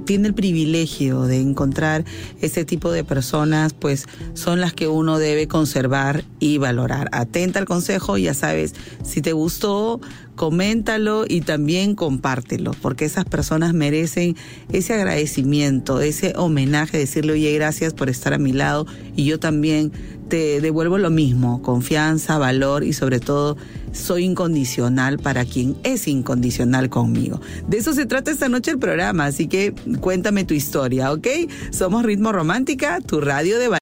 tiene 0.06 0.26
el 0.26 0.34
privilegio 0.34 1.22
de 1.22 1.40
encontrar 1.40 2.04
ese 2.40 2.64
tipo 2.64 2.90
de 2.90 3.04
personas, 3.04 3.74
pues 3.74 4.06
son 4.34 4.60
las 4.60 4.72
que 4.72 4.88
uno 4.88 5.18
debe 5.18 5.46
conservar 5.46 6.24
y 6.40 6.58
valorar. 6.58 7.08
Atenta 7.12 7.60
al 7.60 7.64
consejo, 7.64 8.18
ya 8.18 8.34
sabes, 8.34 8.74
si 9.04 9.22
te 9.22 9.32
gustó, 9.32 10.00
coméntalo 10.36 11.24
y 11.28 11.42
también 11.42 11.94
compártelo, 11.94 12.72
porque 12.80 13.04
esas 13.04 13.24
personas 13.24 13.74
merecen 13.74 14.36
ese 14.72 14.94
agradecimiento, 14.94 16.00
ese 16.00 16.32
homenaje, 16.36 16.98
decirle, 16.98 17.32
oye, 17.32 17.52
gracias 17.54 17.94
por 17.94 18.08
estar 18.08 18.34
a 18.34 18.38
mi 18.38 18.52
lado 18.52 18.86
y 19.16 19.24
yo 19.24 19.38
también 19.38 19.92
te 20.28 20.62
devuelvo 20.62 20.96
lo 20.96 21.10
mismo, 21.10 21.60
confianza, 21.60 22.38
valor 22.38 22.84
y 22.84 22.94
sobre 22.94 23.20
todo 23.20 23.58
soy 23.92 24.24
incondicional 24.24 25.18
para 25.18 25.44
quien 25.44 25.76
es 25.84 26.08
incondicional 26.08 26.88
conmigo. 26.88 27.40
De 27.68 27.76
eso 27.76 27.92
se 27.92 28.06
trata 28.06 28.30
esta 28.30 28.48
noche 28.48 28.70
el 28.70 28.78
programa, 28.78 29.26
así 29.26 29.46
que 29.46 29.74
cuéntame 30.00 30.44
tu 30.44 30.54
historia, 30.54 31.12
¿ok? 31.12 31.26
Somos 31.70 32.02
Ritmo 32.04 32.32
Romántica, 32.32 33.00
tu 33.00 33.20
radio 33.20 33.58
de... 33.58 33.81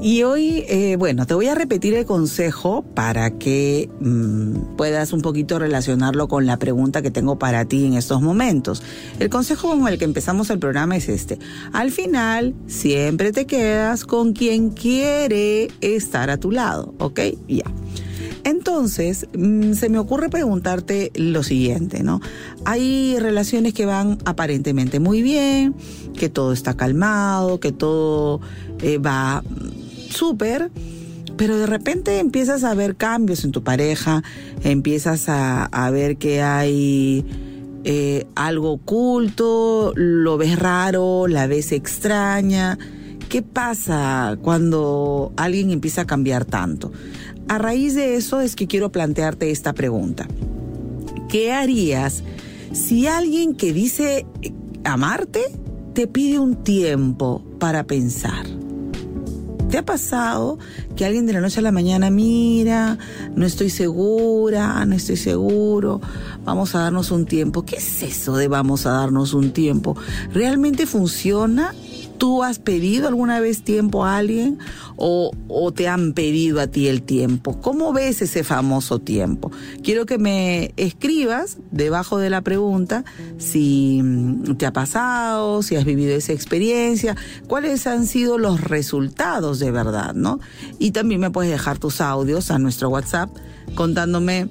Y 0.00 0.22
hoy, 0.22 0.64
eh, 0.68 0.94
bueno, 0.96 1.26
te 1.26 1.34
voy 1.34 1.48
a 1.48 1.56
repetir 1.56 1.94
el 1.94 2.06
consejo 2.06 2.82
para 2.94 3.32
que 3.32 3.90
mmm, 4.00 4.76
puedas 4.76 5.12
un 5.12 5.22
poquito 5.22 5.58
relacionarlo 5.58 6.28
con 6.28 6.46
la 6.46 6.56
pregunta 6.56 7.02
que 7.02 7.10
tengo 7.10 7.38
para 7.38 7.64
ti 7.64 7.84
en 7.84 7.94
estos 7.94 8.22
momentos. 8.22 8.82
El 9.18 9.28
consejo 9.28 9.70
con 9.70 9.88
el 9.88 9.98
que 9.98 10.04
empezamos 10.04 10.50
el 10.50 10.60
programa 10.60 10.96
es 10.96 11.08
este. 11.08 11.40
Al 11.72 11.90
final, 11.90 12.54
siempre 12.68 13.32
te 13.32 13.46
quedas 13.46 14.04
con 14.04 14.34
quien 14.34 14.70
quiere 14.70 15.68
estar 15.80 16.30
a 16.30 16.36
tu 16.36 16.52
lado, 16.52 16.94
¿ok? 16.98 17.20
Ya. 17.48 17.64
Entonces, 18.44 19.26
mmm, 19.36 19.72
se 19.72 19.88
me 19.88 19.98
ocurre 19.98 20.28
preguntarte 20.30 21.10
lo 21.16 21.42
siguiente, 21.42 22.04
¿no? 22.04 22.20
Hay 22.64 23.18
relaciones 23.18 23.74
que 23.74 23.84
van 23.84 24.18
aparentemente 24.24 25.00
muy 25.00 25.22
bien, 25.22 25.74
que 26.16 26.28
todo 26.28 26.52
está 26.52 26.74
calmado, 26.74 27.58
que 27.58 27.72
todo 27.72 28.40
eh, 28.80 28.98
va 28.98 29.42
súper, 30.10 30.70
pero 31.36 31.56
de 31.56 31.66
repente 31.66 32.18
empiezas 32.18 32.64
a 32.64 32.74
ver 32.74 32.96
cambios 32.96 33.44
en 33.44 33.52
tu 33.52 33.62
pareja, 33.62 34.22
empiezas 34.64 35.28
a, 35.28 35.64
a 35.64 35.90
ver 35.90 36.16
que 36.16 36.42
hay 36.42 37.24
eh, 37.84 38.26
algo 38.34 38.72
oculto, 38.72 39.92
lo 39.94 40.36
ves 40.36 40.58
raro, 40.58 41.26
la 41.28 41.46
ves 41.46 41.72
extraña. 41.72 42.78
¿Qué 43.28 43.42
pasa 43.42 44.36
cuando 44.42 45.32
alguien 45.36 45.70
empieza 45.70 46.02
a 46.02 46.06
cambiar 46.06 46.44
tanto? 46.44 46.92
A 47.46 47.58
raíz 47.58 47.94
de 47.94 48.16
eso 48.16 48.40
es 48.40 48.56
que 48.56 48.66
quiero 48.66 48.90
plantearte 48.90 49.50
esta 49.50 49.72
pregunta. 49.72 50.26
¿Qué 51.28 51.52
harías 51.52 52.24
si 52.72 53.06
alguien 53.06 53.54
que 53.54 53.72
dice 53.72 54.26
amarte 54.84 55.44
te 55.94 56.06
pide 56.06 56.38
un 56.38 56.56
tiempo 56.56 57.44
para 57.58 57.84
pensar? 57.84 58.57
¿Te 59.70 59.76
ha 59.76 59.84
pasado 59.84 60.58
que 60.96 61.04
alguien 61.04 61.26
de 61.26 61.34
la 61.34 61.42
noche 61.42 61.58
a 61.58 61.62
la 61.62 61.72
mañana 61.72 62.08
mira, 62.08 62.96
no 63.36 63.44
estoy 63.44 63.68
segura, 63.68 64.82
no 64.86 64.94
estoy 64.94 65.18
seguro, 65.18 66.00
vamos 66.42 66.74
a 66.74 66.80
darnos 66.80 67.10
un 67.10 67.26
tiempo? 67.26 67.66
¿Qué 67.66 67.76
es 67.76 68.02
eso 68.02 68.36
de 68.36 68.48
vamos 68.48 68.86
a 68.86 68.92
darnos 68.92 69.34
un 69.34 69.52
tiempo? 69.52 69.94
¿Realmente 70.32 70.86
funciona? 70.86 71.74
¿Tú 72.18 72.42
has 72.42 72.58
pedido 72.58 73.06
alguna 73.06 73.38
vez 73.38 73.62
tiempo 73.62 74.04
a 74.04 74.16
alguien 74.16 74.58
o, 74.96 75.30
te 75.74 75.86
han 75.86 76.12
pedido 76.12 76.60
a 76.60 76.66
ti 76.66 76.88
el 76.88 77.02
tiempo? 77.02 77.60
¿Cómo 77.60 77.92
ves 77.92 78.22
ese 78.22 78.42
famoso 78.42 78.98
tiempo? 78.98 79.52
Quiero 79.84 80.04
que 80.04 80.18
me 80.18 80.72
escribas 80.76 81.58
debajo 81.70 82.18
de 82.18 82.30
la 82.30 82.40
pregunta 82.42 83.04
si 83.38 84.00
mm, 84.02 84.56
te 84.56 84.66
ha 84.66 84.72
pasado, 84.72 85.62
si 85.62 85.76
has 85.76 85.84
vivido 85.84 86.14
esa 86.16 86.32
experiencia, 86.32 87.16
cuáles 87.46 87.86
han 87.86 88.06
sido 88.06 88.36
los 88.36 88.60
resultados 88.62 89.60
de 89.60 89.70
verdad, 89.70 90.14
¿no? 90.14 90.40
Y 90.80 90.90
también 90.90 91.20
me 91.20 91.30
puedes 91.30 91.52
dejar 91.52 91.78
tus 91.78 92.00
audios 92.00 92.50
a 92.50 92.58
nuestro 92.58 92.88
WhatsApp 92.88 93.30
contándome 93.74 94.48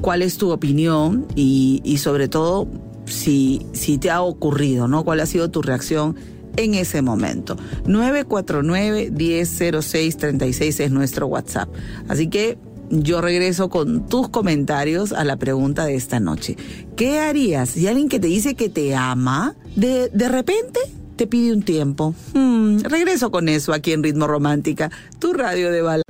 cuál 0.00 0.22
es 0.22 0.38
tu 0.38 0.50
opinión 0.50 1.26
y, 1.34 1.80
y 1.84 1.98
sobre 1.98 2.28
todo 2.28 2.68
si, 3.06 3.66
si 3.72 3.98
te 3.98 4.10
ha 4.10 4.22
ocurrido, 4.22 4.88
¿no? 4.88 5.04
¿Cuál 5.04 5.20
ha 5.20 5.26
sido 5.26 5.50
tu 5.50 5.62
reacción? 5.62 6.16
En 6.58 6.74
ese 6.74 7.02
momento. 7.02 7.56
949-1006-36 7.84 10.80
es 10.80 10.90
nuestro 10.90 11.26
WhatsApp. 11.26 11.68
Así 12.08 12.28
que 12.28 12.58
yo 12.90 13.20
regreso 13.20 13.68
con 13.68 14.08
tus 14.08 14.28
comentarios 14.28 15.12
a 15.12 15.24
la 15.24 15.36
pregunta 15.36 15.84
de 15.84 15.94
esta 15.94 16.20
noche. 16.20 16.56
¿Qué 16.96 17.18
harías 17.18 17.70
si 17.70 17.86
alguien 17.86 18.08
que 18.08 18.18
te 18.18 18.28
dice 18.28 18.54
que 18.54 18.68
te 18.68 18.96
ama, 18.96 19.54
de, 19.76 20.08
de 20.08 20.28
repente 20.28 20.80
te 21.16 21.26
pide 21.26 21.52
un 21.52 21.62
tiempo? 21.62 22.14
Hmm, 22.34 22.80
regreso 22.80 23.30
con 23.30 23.48
eso 23.48 23.72
aquí 23.72 23.92
en 23.92 24.02
Ritmo 24.02 24.26
Romántica, 24.26 24.90
tu 25.18 25.32
radio 25.32 25.70
de 25.70 25.82
baladas. 25.82 26.04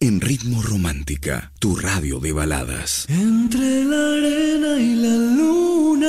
En 0.00 0.20
Ritmo 0.20 0.60
Romántica, 0.62 1.52
tu 1.60 1.76
radio 1.76 2.18
de 2.18 2.32
baladas. 2.32 3.06
Entre 3.08 3.84
la 3.84 4.14
arena 4.14 4.80
y 4.80 4.96
la 4.96 5.14
luna 5.14 6.08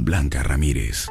con 0.00 0.04
Blanca 0.04 0.42
Ramírez. 0.42 1.06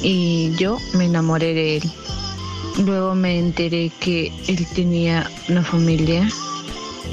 y 0.02 0.54
yo 0.58 0.78
me 0.98 1.06
enamoré 1.06 1.54
de 1.54 1.78
él. 1.78 1.84
Luego 2.86 3.16
me 3.16 3.40
enteré 3.40 3.90
que 4.00 4.32
él 4.48 4.68
tenía 4.76 5.30
una 5.48 5.64
familia. 5.64 6.30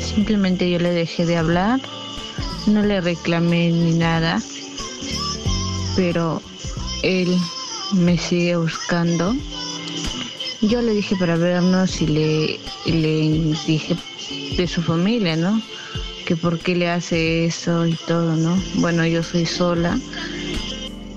Simplemente 0.01 0.69
yo 0.71 0.81
le 0.81 0.91
dejé 0.91 1.25
de 1.25 1.37
hablar, 1.37 1.81
no 2.67 2.83
le 2.83 3.01
reclamé 3.01 3.71
ni 3.71 3.97
nada 3.97 4.43
pero 5.97 6.43
él 7.03 7.37
me 7.95 8.19
sigue 8.19 8.57
buscando. 8.57 9.35
Yo 10.63 10.83
le 10.83 10.93
dije 10.93 11.17
para 11.17 11.37
vernos 11.37 12.01
y 12.01 12.07
le, 12.07 12.61
le 12.87 13.55
dije 13.67 13.97
de 14.57 14.67
su 14.67 14.83
familia, 14.83 15.37
¿no? 15.37 15.61
Que 16.27 16.37
por 16.37 16.59
qué 16.59 16.75
le 16.75 16.91
hace 16.91 17.47
eso 17.47 17.87
y 17.87 17.95
todo, 18.07 18.37
¿no? 18.37 18.57
Bueno, 18.77 19.07
yo 19.07 19.23
soy 19.23 19.47
sola 19.47 19.99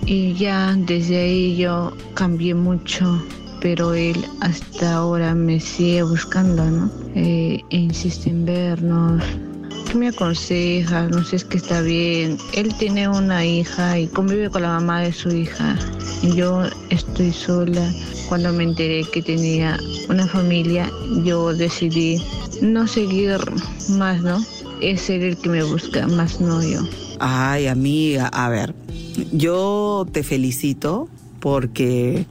y 0.06 0.34
ya 0.34 0.76
desde 0.78 1.18
ahí 1.18 1.58
yo 1.58 1.94
cambié 2.14 2.54
mucho, 2.54 3.22
pero 3.62 3.94
él 3.94 4.26
hasta 4.42 4.96
ahora 4.96 5.36
me 5.36 5.60
sigue 5.60 6.04
buscando, 6.04 6.66
¿no? 6.66 6.92
Eh, 7.16 7.62
insiste 7.70 8.30
en 8.30 8.46
vernos, 8.46 9.24
¿Qué 9.88 9.96
me 9.96 10.10
aconseja? 10.10 11.08
No 11.08 11.24
sé, 11.24 11.38
es 11.38 11.46
que 11.46 11.58
está 11.58 11.82
bien. 11.82 12.38
Él 12.54 12.74
tiene 12.78 13.08
una 13.08 13.46
hija 13.46 14.00
y 14.00 14.08
convive 14.08 14.50
con 14.50 14.62
la 14.62 14.70
mamá 14.70 15.02
de 15.02 15.14
su 15.14 15.30
hija. 15.30 15.78
Yo 16.36 16.64
estoy 16.90 17.32
sola. 17.32 17.92
Cuando 18.28 18.54
me 18.54 18.64
enteré 18.64 19.04
que 19.12 19.22
tenía 19.22 19.80
una 20.10 20.28
familia, 20.28 20.92
yo 21.24 21.54
decidí 21.54 22.22
no 22.62 22.88
seguir 22.88 23.40
más, 23.90 24.22
¿no? 24.22 24.44
Es 24.82 25.10
él 25.10 25.24
el 25.24 25.38
que 25.38 25.50
me 25.50 25.64
busca, 25.64 26.08
más 26.08 26.40
no 26.40 26.62
yo. 26.62 26.82
Ay, 27.20 27.68
amiga, 27.68 28.28
a 28.28 28.50
ver, 28.50 28.76
yo 29.32 30.06
te 30.12 30.24
felicito 30.24 31.10
porque 31.40 32.26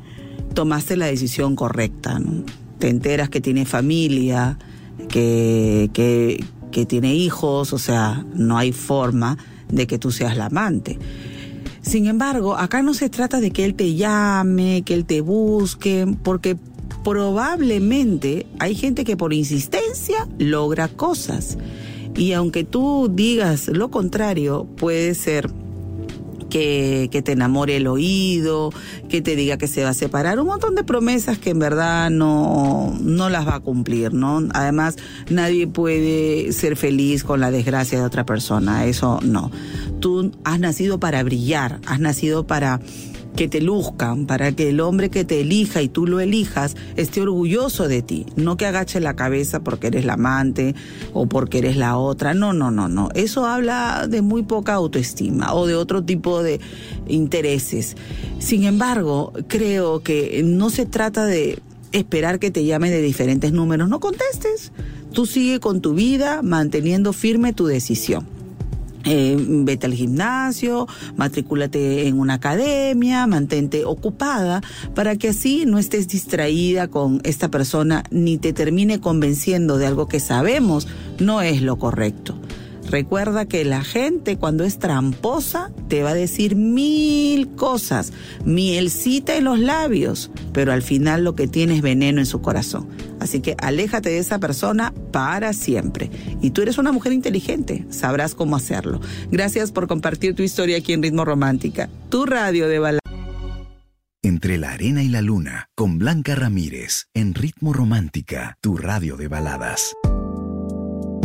tomaste 0.55 0.97
la 0.97 1.07
decisión 1.07 1.57
correcta. 1.57 2.21
Te 2.79 2.89
enteras 2.89 3.29
que 3.29 3.41
tiene 3.41 3.65
familia, 3.65 4.59
que, 5.09 5.91
que, 5.93 6.45
que 6.71 6.87
tiene 6.87 7.15
hijos, 7.15 7.73
o 7.73 7.79
sea, 7.79 8.25
no 8.35 8.59
hay 8.59 8.73
forma 8.73 9.39
de 9.71 9.87
que 9.87 9.99
tú 9.99 10.11
seas 10.11 10.37
la 10.37 10.47
amante. 10.47 10.99
Sin 11.83 12.07
embargo, 12.07 12.57
acá 12.57 12.83
no 12.83 12.95
se 12.95 13.09
trata 13.09 13.41
de 13.41 13.51
que 13.51 13.65
él 13.65 13.75
te 13.75 13.95
llame, 13.95 14.83
que 14.83 14.95
él 14.95 15.05
te 15.05 15.21
busque, 15.21 16.07
porque 16.23 16.57
probablemente 17.03 18.47
hay 18.59 18.75
gente 18.75 19.05
que 19.05 19.17
por 19.17 19.33
insistencia 19.33 20.29
logra 20.39 20.89
cosas. 20.89 21.57
Y 22.15 22.33
aunque 22.33 22.65
tú 22.65 23.11
digas 23.13 23.69
lo 23.69 23.91
contrario, 23.91 24.67
puede 24.77 25.15
ser 25.15 25.51
que, 26.49 27.09
que, 27.11 27.23
te 27.23 27.33
enamore 27.33 27.77
el 27.77 27.87
oído, 27.87 28.71
que 29.09 29.21
te 29.21 29.37
diga 29.37 29.59
que 29.59 29.69
se 29.69 29.85
va 29.85 29.91
a 29.91 29.95
separar, 29.95 30.39
un 30.41 30.47
montón 30.47 30.75
de 30.75 30.85
promesas 30.85 31.39
que 31.39 31.51
en 31.51 31.59
verdad 31.59 32.11
no, 32.11 32.97
no 33.01 33.29
las 33.29 33.47
va 33.47 33.57
a 33.57 33.61
cumplir, 33.61 34.13
¿no? 34.13 34.43
Además, 34.55 34.97
nadie 35.31 35.67
puede 35.67 36.53
ser 36.53 36.77
feliz 36.77 37.25
con 37.25 37.41
la 37.41 37.51
desgracia 37.51 37.99
de 37.99 38.05
otra 38.05 38.25
persona, 38.25 38.87
eso 38.87 39.21
no. 39.23 39.51
Tú 40.01 40.33
has 40.45 40.61
nacido 40.61 40.99
para 41.01 41.23
brillar, 41.23 41.81
has 41.87 42.01
nacido 42.01 42.47
para 42.47 42.81
que 43.37 43.49
te 43.49 43.61
luzcan, 43.61 44.27
para 44.27 44.53
que 44.53 44.71
el 44.71 44.81
hombre 44.81 45.11
que 45.11 45.25
te 45.25 45.41
elija 45.41 45.81
y 45.83 45.89
tú 45.89 46.07
lo 46.07 46.21
elijas 46.21 46.77
esté 46.97 47.21
orgulloso 47.21 47.87
de 47.87 48.03
ti, 48.03 48.27
no 48.37 48.57
que 48.57 48.67
agache 48.67 49.01
la 49.01 49.15
cabeza 49.15 49.61
porque 49.61 49.89
eres 49.89 50.05
la 50.05 50.15
amante 50.15 50.75
o 51.13 51.27
porque 51.27 51.59
eres 51.59 51.77
la 51.77 51.97
otra, 51.97 52.35
no, 52.35 52.53
no, 52.53 52.71
no, 52.71 52.89
no, 52.89 53.11
eso 53.15 53.47
habla 53.47 54.07
de 54.09 54.23
muy 54.23 54.43
poca 54.43 54.75
autoestima 54.75 55.55
o 55.55 55.67
de 55.67 55.75
otro 55.75 56.03
tipo 56.03 56.43
de 56.43 56.61
intereses. 57.07 57.97
Sin 58.39 58.65
embargo, 58.65 59.33
creo 59.47 60.03
que 60.03 60.43
no 60.45 60.71
se 60.71 60.87
trata 60.87 61.25
de 61.27 61.61
esperar 61.93 62.39
que 62.39 62.51
te 62.51 62.65
llamen 62.65 62.91
de 62.91 63.03
diferentes 63.03 63.53
números, 63.53 63.89
no 63.89 64.01
contestes, 64.01 64.73
tú 65.13 65.27
sigue 65.27 65.61
con 65.61 65.81
tu 65.81 65.95
vida 65.95 66.43
manteniendo 66.43 67.13
firme 67.13 67.53
tu 67.53 67.67
decisión. 67.67 68.38
Eh, 69.05 69.37
vete 69.39 69.87
al 69.87 69.95
gimnasio, 69.95 70.87
matricúlate 71.17 72.09
en 72.09 72.19
una 72.19 72.35
academia, 72.35 73.27
mantente 73.27 73.85
ocupada 73.85 74.61
para 74.95 75.17
que 75.17 75.29
así 75.29 75.65
no 75.67 75.79
estés 75.79 76.09
distraída 76.09 76.89
con 76.89 77.21
esta 77.25 77.49
persona 77.49 78.03
ni 78.11 78.39
te 78.39 78.53
termine 78.53 79.01
convenciendo 79.01 79.79
de 79.79 79.87
algo 79.87 80.09
que 80.09 80.21
sabemos 80.21 80.89
no 81.19 81.43
es 81.43 81.63
lo 81.63 81.79
correcto. 81.79 82.35
Recuerda 82.91 83.45
que 83.45 83.65
la 83.65 83.85
gente 83.85 84.39
cuando 84.39 84.65
es 84.65 84.79
tramposa 84.79 85.71
te 85.89 86.03
va 86.03 86.11
a 86.11 86.15
decir 86.15 86.57
mil 86.57 87.49
cosas, 87.51 88.13
mielcita 88.45 89.37
en 89.37 89.45
los 89.45 89.59
labios, 89.59 90.31
pero 90.53 90.73
al 90.73 90.83
final 90.83 91.23
lo 91.23 91.35
que 91.35 91.49
tiene 91.49 91.77
es 91.77 91.83
veneno 91.83 92.21
en 92.21 92.27
su 92.27 92.41
corazón. 92.41 92.89
Así 93.21 93.41
que 93.41 93.57
aléjate 93.59 94.09
de 94.09 94.19
esa 94.19 94.39
persona 94.39 94.95
para 95.13 95.53
siempre. 95.53 96.11
Y 96.41 96.51
tú 96.51 96.63
eres 96.63 96.79
una 96.79 96.93
mujer 96.93 97.13
inteligente, 97.13 97.85
sabrás 97.91 98.35
cómo 98.35 98.57
hacerlo. 98.57 99.01
Gracias 99.31 99.71
por 99.71 99.87
compartir 99.87 100.35
tu 100.35 100.43
historia 100.43 100.79
aquí 100.79 100.95
en 100.95 101.03
Ritmo 101.03 101.25
Romántica, 101.27 101.91
tu 102.09 102.25
radio 102.25 102.69
de 102.69 102.79
balada. 102.79 103.01
Entre 104.23 104.57
la 104.57 104.73
arena 104.73 105.03
y 105.03 105.09
la 105.09 105.21
luna, 105.21 105.69
con 105.75 105.99
Blanca 105.99 106.35
Ramírez, 106.35 107.07
en 107.15 107.35
Ritmo 107.35 107.73
Romántica, 107.73 108.57
tu 108.61 108.77
radio 108.77 109.17
de 109.17 109.29
baladas. 109.29 109.95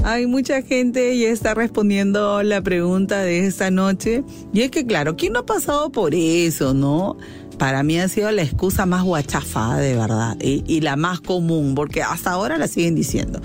Hay 0.06 0.28
mucha 0.28 0.62
gente 0.62 1.18
ya 1.18 1.30
está 1.30 1.54
respondiendo 1.54 2.44
la 2.44 2.62
pregunta 2.62 3.22
de 3.22 3.48
esta 3.48 3.72
noche. 3.72 4.26
Y 4.52 4.62
es 4.62 4.70
que, 4.70 4.86
claro, 4.86 5.16
¿quién 5.16 5.32
no 5.32 5.40
ha 5.40 5.46
pasado 5.46 5.94
por 5.94 6.14
eso, 6.14 6.74
no? 6.74 7.16
Para 7.58 7.84
mí 7.84 7.98
ha 7.98 8.10
sido 8.10 8.30
la 8.32 8.42
excusa 8.42 8.86
más 8.86 9.04
guachafada, 9.04 9.78
de 9.78 9.96
verdad, 9.96 10.36
y, 10.42 10.64
y, 10.68 10.82
la 10.82 10.98
más 10.98 11.22
común, 11.22 11.74
porque 11.76 12.04
hasta 12.04 12.32
ahora 12.32 12.58
la 12.58 12.68
siguen 12.68 12.96
diciendo. 12.96 13.42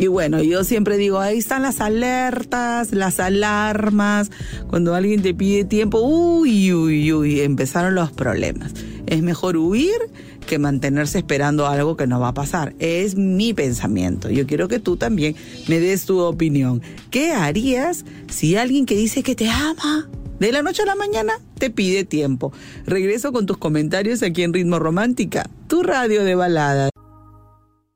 Y 0.00 0.08
bueno, 0.08 0.42
yo 0.42 0.64
siempre 0.64 0.96
digo, 0.96 1.20
ahí 1.20 1.38
están 1.38 1.62
las 1.62 1.80
alertas, 1.80 2.92
las 2.92 3.20
alarmas, 3.20 4.32
cuando 4.66 4.96
alguien 4.96 5.22
te 5.22 5.32
pide 5.34 5.64
tiempo, 5.64 6.00
uy, 6.00 6.72
uy, 6.72 7.12
uy, 7.12 7.40
empezaron 7.42 7.94
los 7.94 8.10
problemas. 8.10 8.72
Es 9.10 9.22
mejor 9.22 9.56
huir 9.56 9.98
que 10.46 10.58
mantenerse 10.60 11.18
esperando 11.18 11.66
algo 11.66 11.96
que 11.96 12.06
no 12.06 12.20
va 12.20 12.28
a 12.28 12.34
pasar. 12.34 12.76
Es 12.78 13.16
mi 13.16 13.52
pensamiento. 13.52 14.30
Yo 14.30 14.46
quiero 14.46 14.68
que 14.68 14.78
tú 14.78 14.96
también 14.96 15.34
me 15.66 15.80
des 15.80 16.06
tu 16.06 16.20
opinión. 16.20 16.80
¿Qué 17.10 17.32
harías 17.32 18.04
si 18.30 18.54
alguien 18.54 18.86
que 18.86 18.96
dice 18.96 19.24
que 19.24 19.34
te 19.34 19.50
ama 19.50 20.08
de 20.38 20.52
la 20.52 20.62
noche 20.62 20.82
a 20.82 20.86
la 20.86 20.94
mañana 20.94 21.32
te 21.58 21.70
pide 21.70 22.04
tiempo? 22.04 22.52
Regreso 22.86 23.32
con 23.32 23.46
tus 23.46 23.58
comentarios 23.58 24.22
aquí 24.22 24.44
en 24.44 24.52
Ritmo 24.52 24.78
Romántica, 24.78 25.50
tu 25.66 25.82
radio 25.82 26.22
de 26.22 26.36
baladas. 26.36 26.90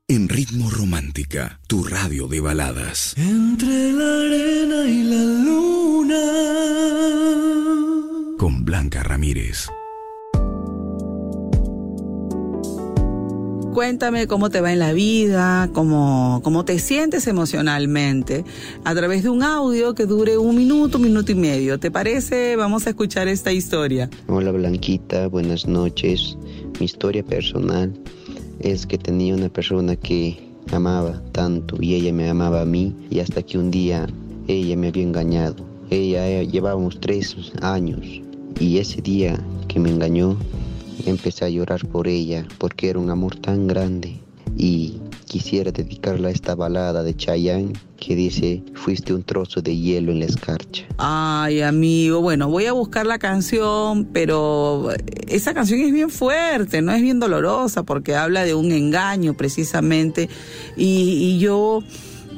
En 0.09 0.27
Ritmo 0.27 0.69
Romántica, 0.69 1.61
tu 1.67 1.85
radio 1.85 2.27
de 2.27 2.41
baladas. 2.41 3.15
Entre 3.17 3.93
la 3.93 4.19
arena 4.19 4.85
y 4.85 5.03
la 5.05 5.23
luna. 5.45 6.21
Con 8.37 8.65
Blanca 8.65 8.99
Blanca 8.99 9.03
Ramírez. 9.03 9.69
Cuéntame 13.75 14.25
cómo 14.25 14.49
te 14.49 14.61
va 14.61 14.71
en 14.71 14.79
la 14.79 14.93
vida, 14.93 15.69
cómo, 15.73 16.39
cómo 16.45 16.63
te 16.63 16.79
sientes 16.79 17.27
emocionalmente 17.27 18.45
a 18.85 18.95
través 18.95 19.23
de 19.23 19.29
un 19.29 19.43
audio 19.43 19.93
que 19.93 20.05
dure 20.05 20.37
un 20.37 20.55
minuto, 20.55 20.97
minuto 20.97 21.33
y 21.33 21.35
medio. 21.35 21.77
¿Te 21.77 21.91
parece? 21.91 22.55
Vamos 22.55 22.87
a 22.87 22.91
escuchar 22.91 23.27
esta 23.27 23.51
historia. 23.51 24.09
Hola 24.27 24.53
Blanquita, 24.53 25.27
buenas 25.27 25.67
noches. 25.67 26.37
Mi 26.79 26.85
historia 26.85 27.21
personal 27.21 27.93
es 28.61 28.85
que 28.85 28.97
tenía 28.97 29.35
una 29.35 29.49
persona 29.49 29.97
que 29.97 30.39
amaba 30.71 31.21
tanto 31.33 31.75
y 31.81 31.95
ella 31.95 32.13
me 32.13 32.29
amaba 32.29 32.61
a 32.61 32.65
mí 32.65 32.95
y 33.09 33.19
hasta 33.19 33.43
que 33.43 33.57
un 33.57 33.71
día 33.71 34.07
ella 34.47 34.77
me 34.77 34.87
había 34.87 35.03
engañado. 35.03 35.57
Ella 35.89 36.25
eh, 36.29 36.47
llevábamos 36.47 36.97
tres 37.01 37.35
años 37.61 37.99
y 38.57 38.77
ese 38.77 39.01
día 39.01 39.37
que 39.67 39.81
me 39.81 39.89
engañó 39.89 40.37
empecé 41.05 41.45
a 41.45 41.49
llorar 41.49 41.85
por 41.87 42.07
ella 42.07 42.45
porque 42.57 42.89
era 42.89 42.99
un 42.99 43.09
amor 43.09 43.35
tan 43.35 43.67
grande. 43.67 44.19
Y 44.57 45.01
quisiera 45.25 45.71
dedicarla 45.71 46.29
a 46.29 46.31
esta 46.31 46.55
balada 46.55 47.03
de 47.03 47.15
Chayanne 47.15 47.73
que 47.99 48.15
dice 48.15 48.63
fuiste 48.73 49.13
un 49.13 49.23
trozo 49.23 49.61
de 49.61 49.75
hielo 49.75 50.11
en 50.11 50.19
la 50.19 50.25
escarcha. 50.25 50.85
Ay, 50.97 51.61
amigo, 51.61 52.21
bueno, 52.21 52.47
voy 52.49 52.65
a 52.65 52.71
buscar 52.71 53.05
la 53.05 53.19
canción, 53.19 54.05
pero 54.13 54.89
esa 55.27 55.53
canción 55.53 55.81
es 55.81 55.91
bien 55.91 56.09
fuerte, 56.09 56.81
no 56.81 56.93
es 56.93 57.01
bien 57.01 57.19
dolorosa 57.19 57.83
porque 57.83 58.15
habla 58.15 58.45
de 58.45 58.53
un 58.53 58.71
engaño 58.71 59.33
precisamente. 59.33 60.29
Y, 60.77 61.17
y 61.19 61.39
yo 61.39 61.83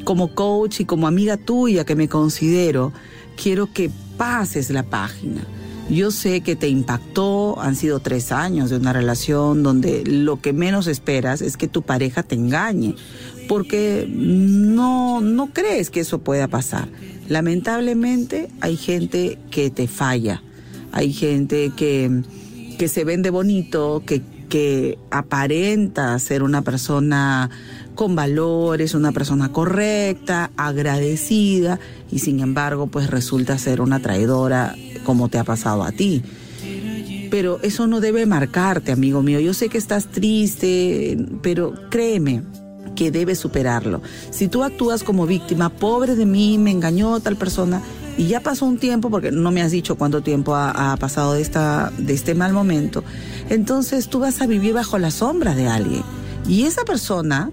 como 0.03 0.33
coach 0.33 0.79
y 0.79 0.85
como 0.85 1.05
amiga 1.05 1.37
tuya 1.37 1.85
que 1.85 1.95
me 1.95 2.07
considero, 2.07 2.93
quiero 3.35 3.71
que 3.71 3.91
pases 4.17 4.69
la 4.71 4.83
página 4.83 5.45
yo 5.89 6.11
sé 6.11 6.41
que 6.41 6.55
te 6.55 6.67
impactó, 6.67 7.59
han 7.61 7.75
sido 7.75 7.99
tres 7.99 8.31
años 8.31 8.69
de 8.69 8.77
una 8.77 8.93
relación 8.93 9.63
donde 9.63 10.03
lo 10.05 10.41
que 10.41 10.51
menos 10.51 10.87
esperas 10.87 11.41
es 11.41 11.55
que 11.55 11.67
tu 11.67 11.81
pareja 11.81 12.23
te 12.23 12.35
engañe, 12.35 12.95
porque 13.47 14.05
no, 14.09 15.21
no 15.21 15.47
crees 15.47 15.89
que 15.89 16.01
eso 16.01 16.19
pueda 16.19 16.47
pasar. 16.47 16.89
Lamentablemente 17.29 18.49
hay 18.59 18.75
gente 18.75 19.37
que 19.49 19.69
te 19.69 19.87
falla, 19.87 20.43
hay 20.91 21.13
gente 21.13 21.71
que, 21.75 22.23
que 22.77 22.87
se 22.89 23.05
vende 23.05 23.29
bonito, 23.29 24.03
que, 24.05 24.21
que 24.49 24.97
aparenta 25.09 26.17
ser 26.19 26.43
una 26.43 26.61
persona 26.63 27.49
con 27.95 28.15
valores, 28.15 28.93
una 28.93 29.11
persona 29.11 29.51
correcta, 29.51 30.51
agradecida 30.55 31.79
y 32.11 32.19
sin 32.19 32.39
embargo 32.41 32.87
pues 32.87 33.09
resulta 33.09 33.57
ser 33.57 33.81
una 33.81 33.99
traidora 33.99 34.75
como 35.07 35.29
te 35.29 35.39
ha 35.39 35.45
pasado 35.45 35.83
a 35.83 35.93
ti. 35.93 36.21
Pero 37.31 37.59
eso 37.63 37.87
no 37.87 38.01
debe 38.01 38.25
marcarte, 38.25 38.91
amigo 38.91 39.23
mío. 39.23 39.39
Yo 39.39 39.53
sé 39.53 39.69
que 39.69 39.77
estás 39.77 40.07
triste, 40.07 41.17
pero 41.41 41.73
créeme 41.89 42.43
que 42.93 43.09
debes 43.09 43.39
superarlo. 43.39 44.01
Si 44.31 44.49
tú 44.49 44.63
actúas 44.63 45.03
como 45.03 45.25
víctima, 45.25 45.69
pobre 45.69 46.15
de 46.15 46.25
mí, 46.25 46.57
me 46.57 46.71
engañó 46.71 47.21
tal 47.21 47.37
persona, 47.37 47.81
y 48.17 48.27
ya 48.27 48.41
pasó 48.41 48.65
un 48.65 48.79
tiempo, 48.79 49.09
porque 49.09 49.31
no 49.31 49.49
me 49.51 49.61
has 49.61 49.71
dicho 49.71 49.95
cuánto 49.95 50.21
tiempo 50.21 50.55
ha, 50.55 50.91
ha, 50.91 50.97
pasado 50.97 51.33
de, 51.33 51.41
esta, 51.41 51.93
de 51.97 52.13
este 52.13 52.35
mal 52.35 52.51
momento, 52.51 53.03
entonces 53.49 54.09
tú 54.09 54.19
vas 54.19 54.41
a 54.41 54.47
vivir 54.47 54.73
bajo 54.73 54.97
la 54.97 55.11
sombra 55.11 55.55
de 55.55 55.67
alguien. 55.67 56.03
Y 56.49 56.63
esa 56.63 56.83
persona 56.83 57.51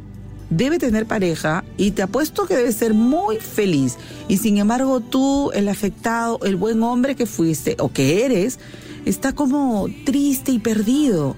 debe 0.57 0.79
tener 0.79 1.07
pareja 1.07 1.65
y 1.77 1.93
te 1.93 2.03
apuesto 2.03 2.47
que 2.47 2.57
debe 2.57 2.73
ser 2.73 2.95
muy 2.95 3.37
feliz. 3.37 3.97
Y 4.29 4.39
sin 4.39 4.59
embargo 4.59 5.01
tú, 5.01 5.51
el 5.53 5.69
afectado, 5.69 6.39
el 6.45 6.57
buen 6.57 6.83
hombre 6.83 7.17
que 7.17 7.27
fuiste 7.27 7.77
o 7.79 7.93
que 7.93 8.25
eres, 8.25 8.59
está 9.05 9.33
como 9.33 9.89
triste 10.05 10.53
y 10.53 10.59
perdido. 10.59 11.37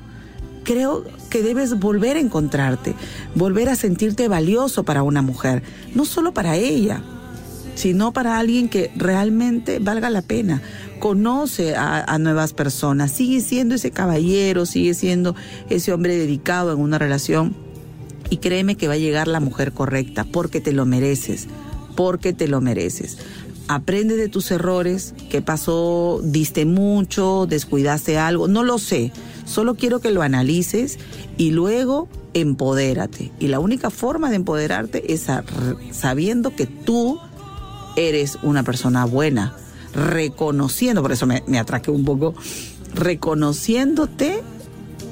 Creo 0.64 1.04
que 1.30 1.42
debes 1.42 1.78
volver 1.78 2.16
a 2.16 2.20
encontrarte, 2.20 2.94
volver 3.34 3.68
a 3.68 3.76
sentirte 3.76 4.28
valioso 4.28 4.84
para 4.84 5.02
una 5.02 5.22
mujer, 5.22 5.62
no 5.94 6.04
solo 6.04 6.34
para 6.34 6.56
ella, 6.56 7.02
sino 7.76 8.12
para 8.12 8.38
alguien 8.38 8.68
que 8.68 8.90
realmente 8.96 9.78
valga 9.78 10.10
la 10.10 10.22
pena. 10.22 10.62
Conoce 10.98 11.76
a, 11.76 12.02
a, 12.02 12.18
nuevas 12.18 12.52
personas, 12.52 13.12
sigue 13.12 13.40
siendo 13.42 13.76
ese 13.76 13.92
caballero, 13.92 14.66
sigue 14.66 14.94
siendo 14.94 15.36
ese 15.70 15.92
hombre 15.92 16.16
dedicado 16.16 16.72
en 16.72 16.80
una 16.80 16.98
relación 16.98 17.65
y 18.30 18.38
créeme 18.38 18.76
que 18.76 18.88
va 18.88 18.94
a 18.94 18.98
llegar 18.98 19.28
la 19.28 19.40
mujer 19.40 19.72
correcta 19.72 20.24
porque 20.24 20.60
te 20.60 20.72
lo 20.72 20.86
mereces, 20.86 21.46
porque 21.94 22.32
te 22.32 22.48
lo 22.48 22.60
mereces. 22.60 23.18
Aprende 23.68 24.16
de 24.16 24.28
tus 24.28 24.50
errores, 24.50 25.14
qué 25.28 25.42
pasó, 25.42 26.20
diste 26.22 26.66
mucho, 26.66 27.46
descuidaste 27.48 28.16
algo, 28.18 28.46
no 28.46 28.62
lo 28.62 28.78
sé. 28.78 29.12
Solo 29.44 29.74
quiero 29.74 30.00
que 30.00 30.12
lo 30.12 30.22
analices 30.22 30.98
y 31.36 31.50
luego 31.50 32.08
empodérate. 32.34 33.32
Y 33.40 33.48
la 33.48 33.58
única 33.58 33.90
forma 33.90 34.30
de 34.30 34.36
empoderarte 34.36 35.12
es 35.12 35.26
sabiendo 35.90 36.54
que 36.54 36.66
tú 36.66 37.18
eres 37.96 38.38
una 38.42 38.62
persona 38.62 39.04
buena, 39.04 39.56
reconociendo, 39.94 41.02
por 41.02 41.12
eso 41.12 41.26
me, 41.26 41.42
me 41.46 41.58
atraqué 41.58 41.90
un 41.90 42.04
poco, 42.04 42.34
reconociéndote 42.94 44.42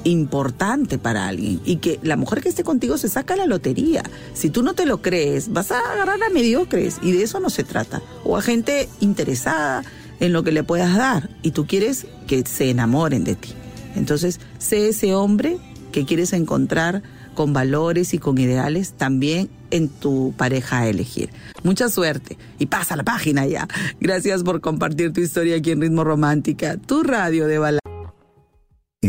importante 0.05 0.97
para 0.97 1.27
alguien 1.27 1.59
y 1.65 1.77
que 1.77 1.99
la 2.01 2.15
mujer 2.15 2.41
que 2.41 2.49
esté 2.49 2.63
contigo 2.63 2.97
se 2.97 3.09
saca 3.09 3.35
la 3.35 3.45
lotería. 3.45 4.03
Si 4.33 4.49
tú 4.49 4.63
no 4.63 4.73
te 4.73 4.85
lo 4.85 5.01
crees, 5.01 5.51
vas 5.51 5.71
a 5.71 5.79
agarrar 5.79 6.21
a 6.23 6.29
mediocres 6.29 6.97
y 7.01 7.11
de 7.11 7.23
eso 7.23 7.39
no 7.39 7.49
se 7.49 7.63
trata. 7.63 8.01
O 8.23 8.37
a 8.37 8.41
gente 8.41 8.87
interesada 9.01 9.83
en 10.19 10.31
lo 10.31 10.43
que 10.43 10.51
le 10.51 10.63
puedas 10.63 10.95
dar 10.95 11.29
y 11.41 11.51
tú 11.51 11.67
quieres 11.67 12.07
que 12.27 12.45
se 12.45 12.69
enamoren 12.69 13.23
de 13.23 13.35
ti. 13.35 13.53
Entonces, 13.95 14.39
sé 14.57 14.89
ese 14.89 15.13
hombre 15.15 15.57
que 15.91 16.05
quieres 16.05 16.33
encontrar 16.33 17.01
con 17.33 17.53
valores 17.53 18.13
y 18.13 18.17
con 18.17 18.37
ideales 18.37 18.93
también 18.93 19.49
en 19.71 19.89
tu 19.89 20.33
pareja 20.37 20.79
a 20.79 20.87
elegir. 20.87 21.29
Mucha 21.63 21.89
suerte 21.89 22.37
y 22.59 22.67
pasa 22.67 22.95
la 22.95 23.03
página 23.03 23.45
ya. 23.45 23.67
Gracias 23.99 24.43
por 24.43 24.61
compartir 24.61 25.11
tu 25.13 25.21
historia 25.21 25.57
aquí 25.57 25.71
en 25.71 25.81
Ritmo 25.81 26.03
Romántica, 26.03 26.77
tu 26.77 27.03
radio 27.03 27.47
de 27.47 27.59
balada. 27.59 27.84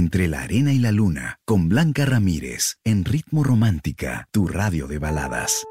Entre 0.07 0.29
la 0.29 0.43
arena 0.43 0.73
y 0.73 0.79
la 0.79 0.93
luna, 0.93 1.41
con 1.45 1.69
Blanca 1.69 2.05
Ramírez, 2.05 2.77
en 2.85 3.05
Ritmo 3.05 3.43
Romántica, 3.43 4.29
tu 4.31 4.47
radio 4.47 4.87
de 4.87 5.01
baladas. 5.01 5.65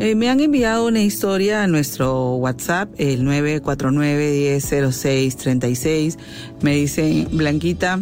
Eh, 0.00 0.14
me 0.14 0.28
han 0.28 0.40
enviado 0.40 0.86
una 0.86 1.00
historia 1.00 1.62
a 1.62 1.66
nuestro 1.66 2.34
WhatsApp, 2.34 2.90
el 2.98 3.24
949-100636. 3.24 6.18
Me 6.60 6.74
dicen, 6.74 7.26
Blanquita, 7.32 7.98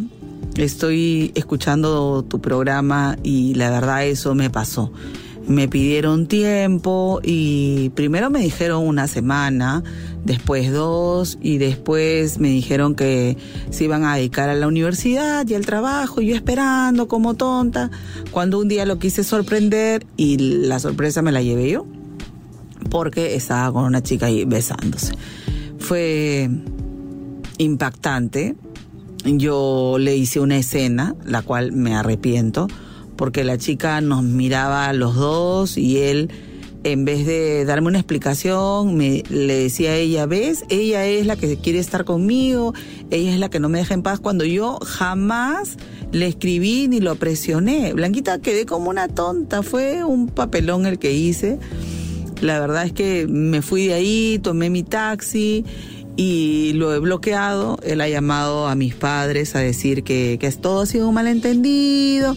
estoy 0.56 1.30
escuchando 1.36 2.24
tu 2.24 2.40
programa 2.40 3.16
y 3.22 3.54
la 3.54 3.70
verdad 3.70 4.04
eso 4.04 4.34
me 4.34 4.50
pasó. 4.50 4.92
Me 5.46 5.68
pidieron 5.68 6.26
tiempo 6.26 7.20
y 7.22 7.90
primero 7.90 8.30
me 8.30 8.40
dijeron 8.40 8.84
una 8.84 9.06
semana, 9.06 9.84
después 10.26 10.72
dos 10.72 11.38
y 11.40 11.58
después 11.58 12.38
me 12.38 12.48
dijeron 12.48 12.94
que 12.94 13.36
se 13.70 13.84
iban 13.84 14.04
a 14.04 14.16
dedicar 14.16 14.48
a 14.48 14.54
la 14.54 14.66
universidad 14.66 15.46
y 15.48 15.54
al 15.54 15.64
trabajo, 15.64 16.20
y 16.20 16.26
yo 16.26 16.34
esperando 16.34 17.08
como 17.08 17.34
tonta, 17.34 17.90
cuando 18.32 18.58
un 18.58 18.68
día 18.68 18.84
lo 18.84 18.98
quise 18.98 19.24
sorprender 19.24 20.04
y 20.16 20.36
la 20.66 20.80
sorpresa 20.80 21.22
me 21.22 21.32
la 21.32 21.42
llevé 21.42 21.70
yo, 21.70 21.86
porque 22.90 23.36
estaba 23.36 23.72
con 23.72 23.84
una 23.84 24.02
chica 24.02 24.26
ahí 24.26 24.44
besándose. 24.44 25.14
Fue 25.78 26.50
impactante, 27.58 28.56
yo 29.24 29.96
le 29.98 30.16
hice 30.16 30.40
una 30.40 30.58
escena, 30.58 31.14
la 31.24 31.42
cual 31.42 31.72
me 31.72 31.94
arrepiento, 31.94 32.66
porque 33.16 33.44
la 33.44 33.58
chica 33.58 34.00
nos 34.00 34.24
miraba 34.24 34.88
a 34.88 34.92
los 34.92 35.14
dos 35.14 35.78
y 35.78 35.98
él 35.98 36.30
en 36.86 37.04
vez 37.04 37.26
de 37.26 37.64
darme 37.64 37.88
una 37.88 37.98
explicación, 37.98 38.96
me, 38.96 39.24
le 39.28 39.62
decía 39.64 39.90
a 39.90 39.96
ella, 39.96 40.26
¿ves? 40.26 40.64
Ella 40.68 41.04
es 41.04 41.26
la 41.26 41.34
que 41.34 41.56
quiere 41.56 41.80
estar 41.80 42.04
conmigo, 42.04 42.74
ella 43.10 43.34
es 43.34 43.40
la 43.40 43.48
que 43.48 43.58
no 43.58 43.68
me 43.68 43.78
deja 43.78 43.94
en 43.94 44.02
paz 44.02 44.20
cuando 44.20 44.44
yo 44.44 44.78
jamás 44.84 45.78
le 46.12 46.28
escribí 46.28 46.86
ni 46.86 47.00
lo 47.00 47.16
presioné. 47.16 47.92
Blanquita 47.92 48.38
quedé 48.38 48.66
como 48.66 48.88
una 48.88 49.08
tonta, 49.08 49.64
fue 49.64 50.04
un 50.04 50.28
papelón 50.28 50.86
el 50.86 51.00
que 51.00 51.12
hice. 51.12 51.58
La 52.40 52.60
verdad 52.60 52.84
es 52.84 52.92
que 52.92 53.26
me 53.26 53.62
fui 53.62 53.88
de 53.88 53.94
ahí, 53.94 54.38
tomé 54.40 54.70
mi 54.70 54.84
taxi 54.84 55.64
y 56.14 56.72
lo 56.74 56.94
he 56.94 57.00
bloqueado. 57.00 57.80
Él 57.82 58.00
ha 58.00 58.08
llamado 58.08 58.68
a 58.68 58.76
mis 58.76 58.94
padres 58.94 59.56
a 59.56 59.58
decir 59.58 60.04
que, 60.04 60.38
que 60.40 60.52
todo 60.52 60.82
ha 60.82 60.86
sido 60.86 61.08
un 61.08 61.14
malentendido 61.14 62.36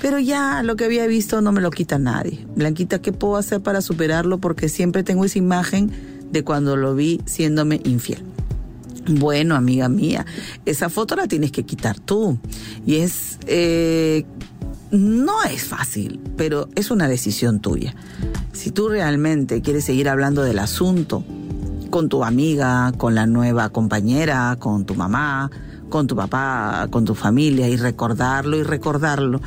pero 0.00 0.18
ya 0.18 0.62
lo 0.62 0.76
que 0.76 0.84
había 0.84 1.06
visto 1.06 1.40
no 1.40 1.52
me 1.52 1.60
lo 1.60 1.70
quita 1.70 1.98
nadie. 1.98 2.46
Blanquita, 2.54 3.00
¿qué 3.00 3.12
puedo 3.12 3.36
hacer 3.36 3.60
para 3.60 3.80
superarlo? 3.80 4.38
Porque 4.38 4.68
siempre 4.68 5.02
tengo 5.02 5.24
esa 5.24 5.38
imagen 5.38 5.90
de 6.30 6.44
cuando 6.44 6.76
lo 6.76 6.94
vi 6.94 7.20
siéndome 7.26 7.80
infiel. 7.84 8.22
Bueno, 9.08 9.54
amiga 9.54 9.88
mía, 9.88 10.26
esa 10.66 10.90
foto 10.90 11.16
la 11.16 11.26
tienes 11.26 11.52
que 11.52 11.64
quitar 11.64 11.98
tú. 11.98 12.38
Y 12.86 12.96
es... 12.96 13.38
Eh, 13.46 14.24
no 14.90 15.42
es 15.44 15.64
fácil, 15.64 16.18
pero 16.38 16.68
es 16.74 16.90
una 16.90 17.08
decisión 17.08 17.60
tuya. 17.60 17.94
Si 18.52 18.70
tú 18.70 18.88
realmente 18.88 19.60
quieres 19.60 19.84
seguir 19.84 20.08
hablando 20.08 20.42
del 20.42 20.58
asunto, 20.58 21.24
con 21.90 22.08
tu 22.08 22.24
amiga, 22.24 22.92
con 22.96 23.14
la 23.14 23.26
nueva 23.26 23.68
compañera, 23.68 24.56
con 24.58 24.86
tu 24.86 24.94
mamá, 24.94 25.50
con 25.88 26.06
tu 26.06 26.16
papá, 26.16 26.88
con 26.90 27.04
tu 27.04 27.14
familia 27.14 27.68
y 27.68 27.76
recordarlo 27.76 28.56
y 28.56 28.62
recordarlo. 28.62 29.40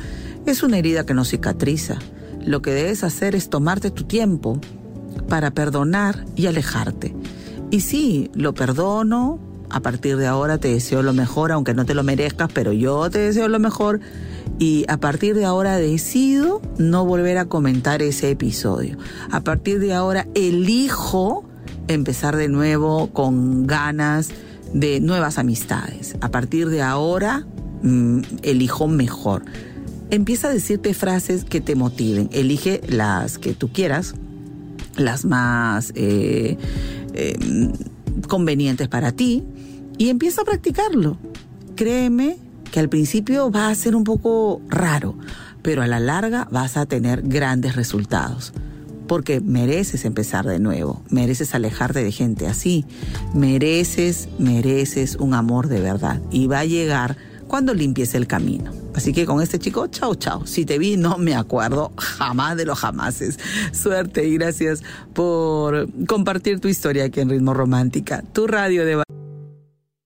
Es 0.46 0.62
una 0.62 0.78
herida 0.78 1.06
que 1.06 1.14
no 1.14 1.24
cicatriza. 1.24 1.98
Lo 2.44 2.62
que 2.62 2.72
debes 2.72 3.04
hacer 3.04 3.36
es 3.36 3.48
tomarte 3.48 3.90
tu 3.90 4.04
tiempo 4.04 4.60
para 5.28 5.52
perdonar 5.52 6.24
y 6.34 6.46
alejarte. 6.46 7.14
Y 7.70 7.80
sí, 7.80 8.30
lo 8.34 8.52
perdono, 8.52 9.38
a 9.70 9.80
partir 9.80 10.16
de 10.16 10.26
ahora 10.26 10.58
te 10.58 10.68
deseo 10.68 11.02
lo 11.02 11.12
mejor, 11.12 11.52
aunque 11.52 11.74
no 11.74 11.86
te 11.86 11.94
lo 11.94 12.02
merezcas, 12.02 12.50
pero 12.52 12.72
yo 12.72 13.08
te 13.08 13.20
deseo 13.20 13.48
lo 13.48 13.58
mejor. 13.58 14.00
Y 14.58 14.84
a 14.88 14.98
partir 14.98 15.34
de 15.34 15.44
ahora 15.44 15.76
decido 15.76 16.60
no 16.76 17.06
volver 17.06 17.38
a 17.38 17.46
comentar 17.46 18.02
ese 18.02 18.30
episodio. 18.30 18.98
A 19.30 19.40
partir 19.40 19.78
de 19.78 19.94
ahora 19.94 20.26
elijo 20.34 21.44
empezar 21.88 22.36
de 22.36 22.48
nuevo 22.48 23.08
con 23.12 23.66
ganas 23.66 24.30
de 24.74 25.00
nuevas 25.00 25.38
amistades. 25.38 26.16
A 26.20 26.30
partir 26.30 26.68
de 26.68 26.82
ahora 26.82 27.46
mm, 27.82 28.20
elijo 28.42 28.88
mejor. 28.88 29.44
Empieza 30.12 30.48
a 30.48 30.52
decirte 30.52 30.92
frases 30.92 31.42
que 31.42 31.62
te 31.62 31.74
motiven. 31.74 32.28
Elige 32.32 32.82
las 32.86 33.38
que 33.38 33.54
tú 33.54 33.72
quieras, 33.72 34.14
las 34.94 35.24
más 35.24 35.90
eh, 35.94 36.58
eh, 37.14 37.38
convenientes 38.28 38.88
para 38.88 39.12
ti 39.12 39.42
y 39.96 40.10
empieza 40.10 40.42
a 40.42 40.44
practicarlo. 40.44 41.16
Créeme 41.76 42.36
que 42.70 42.78
al 42.78 42.90
principio 42.90 43.50
va 43.50 43.70
a 43.70 43.74
ser 43.74 43.96
un 43.96 44.04
poco 44.04 44.60
raro, 44.68 45.16
pero 45.62 45.80
a 45.80 45.86
la 45.86 45.98
larga 45.98 46.46
vas 46.50 46.76
a 46.76 46.84
tener 46.84 47.22
grandes 47.22 47.74
resultados. 47.74 48.52
Porque 49.08 49.40
mereces 49.40 50.04
empezar 50.04 50.44
de 50.44 50.58
nuevo, 50.58 51.02
mereces 51.08 51.54
alejarte 51.54 52.04
de 52.04 52.12
gente 52.12 52.46
así, 52.46 52.84
mereces, 53.34 54.28
mereces 54.38 55.16
un 55.16 55.32
amor 55.32 55.68
de 55.68 55.80
verdad 55.80 56.20
y 56.30 56.48
va 56.48 56.58
a 56.58 56.66
llegar 56.66 57.16
cuando 57.48 57.72
limpies 57.72 58.14
el 58.14 58.26
camino. 58.26 58.81
Así 58.94 59.12
que 59.12 59.26
con 59.26 59.42
este 59.42 59.58
chico, 59.58 59.86
chao, 59.88 60.14
chao. 60.14 60.46
Si 60.46 60.64
te 60.64 60.78
vi, 60.78 60.96
no 60.96 61.18
me 61.18 61.34
acuerdo 61.34 61.92
jamás 61.96 62.56
de 62.56 62.66
los 62.66 62.78
jamases. 62.78 63.38
Suerte 63.72 64.26
y 64.26 64.34
gracias 64.34 64.82
por 65.14 65.88
compartir 66.06 66.60
tu 66.60 66.68
historia 66.68 67.04
aquí 67.04 67.20
en 67.20 67.30
Ritmo 67.30 67.54
Romántica, 67.54 68.22
tu 68.32 68.46
radio 68.46 68.84
de 68.84 69.02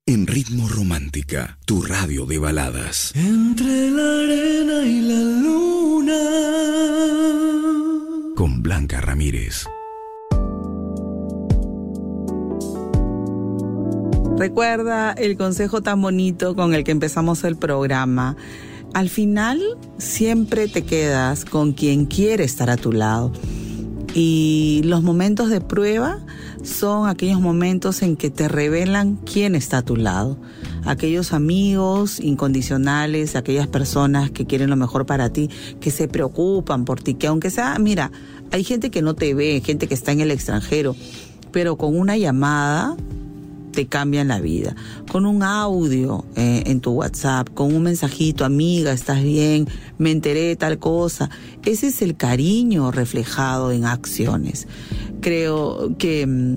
en 0.08 0.28
Ritmo 0.28 0.68
Romántica, 0.68 1.58
tu 1.66 1.82
radio 1.82 2.26
de 2.26 2.38
baladas. 2.38 3.10
Entre 3.16 3.90
la 3.90 4.20
arena 4.20 4.84
y 4.84 5.00
la 5.00 5.18
luna. 5.42 6.14
Con 8.36 8.62
Blanca 8.62 9.00
Ramírez. 9.00 9.66
Recuerda 14.38 15.10
el 15.12 15.36
consejo 15.36 15.82
tan 15.82 16.00
bonito 16.00 16.54
con 16.54 16.74
el 16.74 16.84
que 16.84 16.92
empezamos 16.92 17.42
el 17.42 17.56
programa. 17.56 18.36
Al 18.94 19.08
final 19.08 19.60
siempre 19.98 20.68
te 20.68 20.84
quedas 20.84 21.44
con 21.44 21.72
quien 21.72 22.06
quiere 22.06 22.44
estar 22.44 22.70
a 22.70 22.76
tu 22.76 22.92
lado. 22.92 23.32
Y 24.14 24.80
los 24.84 25.02
momentos 25.02 25.50
de 25.50 25.60
prueba 25.60 26.20
son 26.62 27.08
aquellos 27.08 27.40
momentos 27.40 28.02
en 28.02 28.16
que 28.16 28.30
te 28.30 28.48
revelan 28.48 29.16
quién 29.16 29.54
está 29.54 29.78
a 29.78 29.82
tu 29.82 29.96
lado. 29.96 30.38
Aquellos 30.84 31.32
amigos 31.32 32.20
incondicionales, 32.20 33.36
aquellas 33.36 33.66
personas 33.66 34.30
que 34.30 34.46
quieren 34.46 34.70
lo 34.70 34.76
mejor 34.76 35.04
para 35.04 35.30
ti, 35.30 35.50
que 35.80 35.90
se 35.90 36.08
preocupan 36.08 36.84
por 36.84 37.02
ti, 37.02 37.14
que 37.14 37.26
aunque 37.26 37.50
sea, 37.50 37.78
mira, 37.78 38.10
hay 38.52 38.64
gente 38.64 38.90
que 38.90 39.02
no 39.02 39.14
te 39.14 39.34
ve, 39.34 39.62
gente 39.64 39.86
que 39.86 39.94
está 39.94 40.12
en 40.12 40.20
el 40.20 40.30
extranjero, 40.30 40.96
pero 41.52 41.76
con 41.76 41.98
una 41.98 42.16
llamada 42.16 42.96
te 43.76 43.86
cambian 43.86 44.28
la 44.28 44.40
vida. 44.40 44.74
Con 45.12 45.26
un 45.26 45.42
audio 45.42 46.24
eh, 46.34 46.62
en 46.64 46.80
tu 46.80 46.92
WhatsApp, 46.92 47.50
con 47.52 47.74
un 47.74 47.82
mensajito, 47.82 48.46
amiga, 48.46 48.90
estás 48.90 49.22
bien, 49.22 49.68
me 49.98 50.10
enteré 50.10 50.40
de 50.44 50.56
tal 50.56 50.78
cosa. 50.78 51.28
Ese 51.62 51.88
es 51.88 52.00
el 52.00 52.16
cariño 52.16 52.90
reflejado 52.90 53.72
en 53.72 53.84
acciones. 53.84 54.66
Creo 55.20 55.94
que 55.98 56.26
mm, 56.26 56.56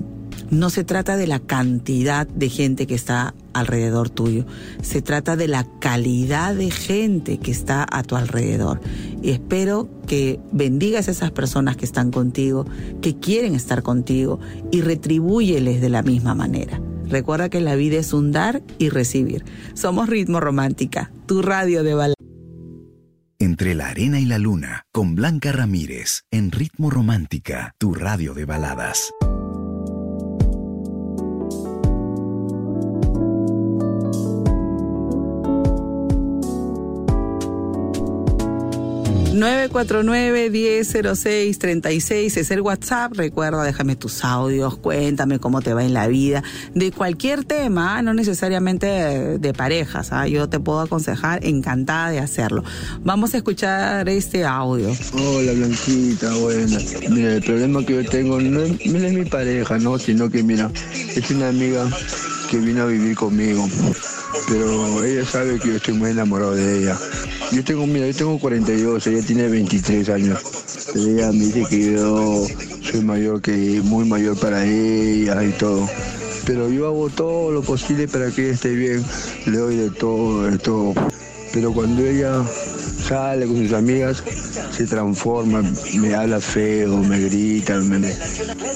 no 0.50 0.70
se 0.70 0.82
trata 0.82 1.18
de 1.18 1.26
la 1.26 1.40
cantidad 1.40 2.26
de 2.26 2.48
gente 2.48 2.86
que 2.86 2.94
está 2.94 3.34
alrededor 3.52 4.08
tuyo, 4.08 4.46
se 4.80 5.02
trata 5.02 5.36
de 5.36 5.46
la 5.46 5.66
calidad 5.78 6.54
de 6.54 6.70
gente 6.70 7.36
que 7.38 7.50
está 7.50 7.86
a 7.90 8.02
tu 8.02 8.16
alrededor. 8.16 8.80
Y 9.22 9.30
espero 9.30 9.90
que 10.06 10.40
bendigas 10.52 11.08
a 11.08 11.10
esas 11.10 11.32
personas 11.32 11.76
que 11.76 11.84
están 11.84 12.10
contigo, 12.10 12.64
que 13.02 13.18
quieren 13.18 13.54
estar 13.54 13.82
contigo 13.82 14.40
y 14.70 14.80
retribúyeles 14.80 15.82
de 15.82 15.90
la 15.90 16.02
misma 16.02 16.34
manera. 16.34 16.80
Recuerda 17.10 17.48
que 17.48 17.60
la 17.60 17.74
vida 17.74 17.98
es 17.98 18.12
un 18.12 18.30
dar 18.30 18.62
y 18.78 18.88
recibir. 18.88 19.44
Somos 19.74 20.08
Ritmo 20.08 20.40
Romántica, 20.40 21.10
tu 21.26 21.42
radio 21.42 21.82
de 21.82 21.94
baladas. 21.94 22.14
Entre 23.40 23.74
la 23.74 23.88
arena 23.88 24.20
y 24.20 24.26
la 24.26 24.38
luna, 24.38 24.84
con 24.92 25.16
Blanca 25.16 25.50
Ramírez, 25.50 26.22
en 26.30 26.52
Ritmo 26.52 26.90
Romántica, 26.90 27.74
tu 27.78 27.94
radio 27.94 28.34
de 28.34 28.44
baladas. 28.44 29.10
949-1006-36 39.40 42.36
es 42.36 42.50
el 42.50 42.60
WhatsApp. 42.60 43.14
Recuerda, 43.14 43.64
déjame 43.64 43.96
tus 43.96 44.22
audios, 44.22 44.76
cuéntame 44.76 45.38
cómo 45.38 45.62
te 45.62 45.72
va 45.72 45.82
en 45.82 45.94
la 45.94 46.08
vida. 46.08 46.42
De 46.74 46.92
cualquier 46.92 47.44
tema, 47.44 48.02
no 48.02 48.12
necesariamente 48.12 49.38
de, 49.38 49.54
parejas. 49.54 50.12
¿ah? 50.12 50.28
Yo 50.28 50.50
te 50.50 50.60
puedo 50.60 50.80
aconsejar, 50.80 51.42
encantada 51.44 52.10
de 52.10 52.18
hacerlo. 52.18 52.64
Vamos 53.02 53.32
a 53.34 53.38
escuchar 53.38 54.06
este 54.08 54.44
audio. 54.44 54.90
Hola 55.14 55.52
Blanquita, 55.52 56.34
buena. 56.34 56.78
Mira, 57.08 57.32
el 57.34 57.42
problema 57.42 57.84
que 57.84 58.02
yo 58.02 58.10
tengo 58.10 58.40
no 58.40 58.60
es, 58.60 58.86
no 58.86 58.98
es 58.98 59.12
mi 59.12 59.24
pareja, 59.24 59.78
¿no? 59.78 59.98
Sino 59.98 60.30
que, 60.30 60.42
mira, 60.42 60.70
es 60.92 61.30
una 61.30 61.48
amiga 61.48 61.88
que 62.50 62.58
vino 62.58 62.82
a 62.82 62.86
vivir 62.86 63.16
conmigo. 63.16 63.66
Pero 64.48 65.04
ella 65.04 65.24
sabe 65.24 65.58
que 65.58 65.68
yo 65.68 65.76
estoy 65.76 65.94
muy 65.94 66.10
enamorado 66.10 66.54
de 66.54 66.82
ella. 66.82 66.98
Yo 67.52 67.64
tengo, 67.64 67.86
mira, 67.86 68.06
yo 68.06 68.14
tengo 68.14 68.38
42, 68.38 69.06
ella 69.06 69.26
tiene 69.26 69.48
23 69.48 70.08
años. 70.08 70.40
ella 70.94 71.32
me 71.32 71.46
dice 71.46 71.64
que 71.68 71.92
yo 71.92 72.46
soy 72.82 73.00
mayor 73.02 73.40
que, 73.40 73.80
muy 73.82 74.04
mayor 74.04 74.38
para 74.38 74.64
ella 74.64 75.42
y 75.44 75.50
todo. 75.52 75.88
Pero 76.46 76.68
yo 76.70 76.86
hago 76.86 77.10
todo 77.10 77.52
lo 77.52 77.62
posible 77.62 78.08
para 78.08 78.30
que 78.30 78.46
ella 78.46 78.54
esté 78.54 78.70
bien. 78.70 79.04
Le 79.46 79.56
doy 79.56 79.76
de 79.76 79.90
todo, 79.90 80.44
de 80.44 80.58
todo. 80.58 80.94
Pero 81.52 81.72
cuando 81.72 82.04
ella 82.04 82.44
sale 83.10 83.44
con 83.44 83.56
sus 83.56 83.72
amigas, 83.72 84.22
se 84.70 84.86
transforma, 84.86 85.62
me 85.98 86.14
habla 86.14 86.40
feo, 86.40 86.96
me 86.98 87.18
grita. 87.18 87.80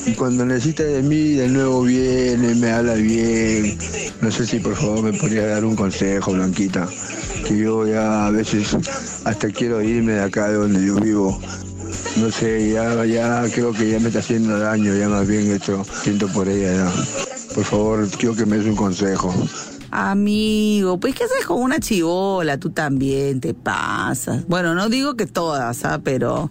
Y 0.07 0.13
cuando 0.15 0.45
necesita 0.45 0.83
de 0.83 1.03
mí, 1.03 1.35
de 1.35 1.49
nuevo 1.49 1.83
viene, 1.83 2.53
me 2.57 2.73
habla 2.73 2.95
bien. 2.95 3.79
No 4.21 4.33
sé 4.33 4.45
si 4.45 4.59
por 4.59 4.75
favor 4.75 5.05
me 5.05 5.13
podría 5.13 5.47
dar 5.47 5.65
un 5.65 5.77
consejo, 5.77 6.33
Blanquita 6.33 6.89
que 7.45 7.59
yo 7.59 7.87
ya 7.87 8.27
a 8.27 8.31
veces 8.31 8.75
hasta 9.25 9.51
quiero 9.51 9.83
irme 9.83 10.13
de 10.13 10.23
acá 10.23 10.49
de 10.49 10.55
donde 10.55 10.85
yo 10.85 10.97
vivo. 10.97 11.39
No 12.17 12.31
sé, 12.31 12.71
ya, 12.73 13.05
ya 13.05 13.45
creo 13.53 13.73
que 13.73 13.91
ya 13.91 14.01
me 14.01 14.09
está 14.09 14.21
haciendo 14.21 14.59
daño, 14.59 14.97
ya 14.97 15.09
más 15.09 15.27
bien 15.27 15.53
esto 15.53 15.85
siento 16.03 16.27
por 16.29 16.49
ella 16.49 16.73
ya. 16.73 16.93
Por 17.55 17.65
favor, 17.65 18.09
quiero 18.19 18.35
que 18.35 18.47
me 18.47 18.57
des 18.57 18.67
un 18.67 18.77
consejo. 18.77 19.33
Amigo, 19.97 20.99
pues 20.99 21.15
¿qué 21.15 21.23
haces 21.23 21.47
con 21.47 21.63
una 21.63 21.79
chivola? 21.79 22.59
Tú 22.59 22.71
también 22.71 23.41
te 23.41 23.55
pasas. 23.55 24.45
Bueno, 24.49 24.75
no 24.75 24.89
digo 24.89 25.15
que 25.15 25.27
todas, 25.27 25.85
¿ah? 25.85 26.01
pero 26.03 26.51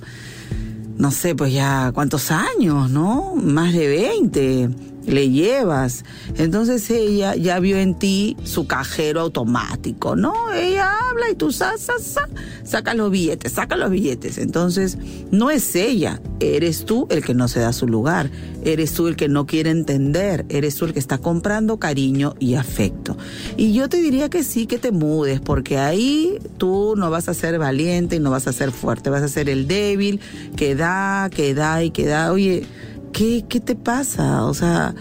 no 0.96 1.12
sé, 1.12 1.36
pues 1.36 1.52
ya 1.52 1.92
cuántos 1.94 2.32
años, 2.32 2.90
¿no? 2.90 3.36
Más 3.36 3.74
de 3.74 3.88
20 3.90 4.93
le 5.06 5.30
llevas. 5.30 6.04
Entonces 6.38 6.90
ella 6.90 7.36
ya 7.36 7.60
vio 7.60 7.78
en 7.78 7.98
ti 7.98 8.38
su 8.44 8.68
cajero 8.68 9.22
automático, 9.22 10.16
¿no? 10.16 10.52
Ella 10.54 10.92
habla 11.10 11.30
y 11.32 11.36
tú 11.36 11.52
sa, 11.52 11.78
sa, 11.78 12.00
sa, 12.00 12.28
saca 12.64 12.94
los 12.94 13.12
billetes, 13.12 13.54
saca 13.54 13.76
los 13.76 13.90
billetes. 13.90 14.38
Entonces 14.38 14.98
no 15.32 15.52
es 15.52 15.76
ella, 15.76 16.22
eres 16.40 16.86
tú 16.86 17.08
el 17.10 17.24
que 17.24 17.34
no 17.34 17.48
se 17.48 17.60
da 17.60 17.74
su 17.74 17.88
lugar, 17.88 18.30
eres 18.64 18.94
tú 18.94 19.08
el 19.08 19.16
que 19.16 19.28
no 19.28 19.46
quiere 19.46 19.70
entender, 19.70 20.46
eres 20.50 20.76
tú 20.76 20.86
el 20.86 20.94
que 20.94 21.00
está 21.00 21.18
comprando 21.18 21.78
cariño 21.78 22.36
y 22.40 22.56
afecto. 22.56 23.18
Y 23.58 23.74
yo 23.74 23.90
te 23.90 23.98
diría 23.98 24.30
que 24.30 24.44
sí, 24.44 24.66
que 24.66 24.78
te 24.78 24.92
mudes, 24.92 25.40
porque 25.42 25.78
ahí 25.78 26.38
tú 26.58 26.96
no 26.98 27.10
vas 27.10 27.30
a 27.30 27.34
ser 27.34 27.60
valiente 27.60 28.16
y 28.16 28.20
no 28.20 28.32
vas 28.32 28.48
a 28.48 28.54
ser 28.54 28.72
fuerte, 28.72 29.10
vas 29.10 29.24
a 29.24 29.28
ser 29.28 29.50
el 29.50 29.68
débil 29.68 30.20
que 30.56 30.76
da, 30.76 31.30
que 31.30 31.54
da 31.54 31.84
y 31.84 31.92
que 31.92 32.06
da. 32.06 32.32
Oye, 32.32 32.66
¿qué, 33.14 33.46
qué 33.48 33.60
te 33.60 33.76
pasa? 33.76 34.46
O 34.46 34.54
sea, 34.54 34.94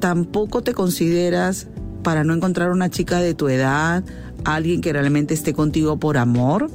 tampoco 0.00 0.62
te 0.62 0.74
consideras 0.74 1.68
para 2.02 2.24
no 2.24 2.34
encontrar 2.34 2.70
una 2.70 2.90
chica 2.90 3.20
de 3.20 3.34
tu 3.34 3.48
edad, 3.48 4.02
alguien 4.44 4.80
que 4.80 4.92
realmente 4.92 5.34
esté 5.34 5.52
contigo 5.52 5.98
por 5.98 6.16
amor. 6.16 6.70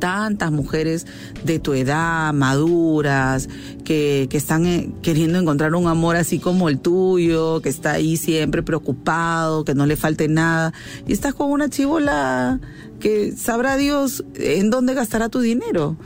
tantas 0.00 0.50
mujeres 0.50 1.06
de 1.44 1.60
tu 1.60 1.72
edad, 1.72 2.32
maduras, 2.32 3.48
que, 3.84 4.26
que 4.28 4.36
están 4.36 4.66
eh, 4.66 4.92
queriendo 5.00 5.38
encontrar 5.38 5.76
un 5.76 5.86
amor 5.86 6.16
así 6.16 6.40
como 6.40 6.68
el 6.68 6.80
tuyo, 6.80 7.60
que 7.60 7.68
está 7.68 7.92
ahí 7.92 8.16
siempre 8.16 8.64
preocupado, 8.64 9.64
que 9.64 9.74
no 9.74 9.86
le 9.86 9.94
falte 9.94 10.26
nada. 10.26 10.72
Y 11.06 11.12
estás 11.12 11.34
con 11.34 11.52
una 11.52 11.68
chivola 11.70 12.58
que 12.98 13.32
sabrá 13.36 13.76
Dios 13.76 14.24
en 14.34 14.70
dónde 14.70 14.94
gastará 14.94 15.28
tu 15.28 15.38
dinero. 15.38 15.96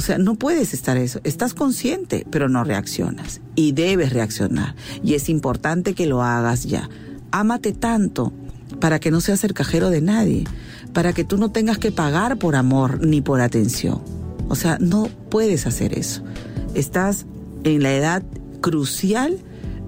O 0.00 0.02
sea, 0.02 0.16
no 0.16 0.34
puedes 0.34 0.72
estar 0.72 0.96
eso. 0.96 1.20
Estás 1.24 1.52
consciente, 1.52 2.26
pero 2.30 2.48
no 2.48 2.64
reaccionas. 2.64 3.42
Y 3.54 3.72
debes 3.72 4.14
reaccionar. 4.14 4.74
Y 5.04 5.12
es 5.12 5.28
importante 5.28 5.92
que 5.92 6.06
lo 6.06 6.22
hagas 6.22 6.64
ya. 6.64 6.88
Ámate 7.32 7.74
tanto 7.74 8.32
para 8.80 8.98
que 8.98 9.10
no 9.10 9.20
seas 9.20 9.44
el 9.44 9.52
cajero 9.52 9.90
de 9.90 10.00
nadie 10.00 10.44
para 10.94 11.12
que 11.12 11.22
tú 11.22 11.36
no 11.36 11.50
tengas 11.50 11.76
que 11.76 11.92
pagar 11.92 12.38
por 12.38 12.56
amor 12.56 13.06
ni 13.06 13.20
por 13.20 13.42
atención. 13.42 14.00
O 14.48 14.54
sea, 14.54 14.78
no 14.80 15.10
puedes 15.28 15.66
hacer 15.66 15.98
eso. 15.98 16.22
Estás 16.72 17.26
en 17.62 17.82
la 17.82 17.92
edad 17.92 18.22
crucial 18.62 19.36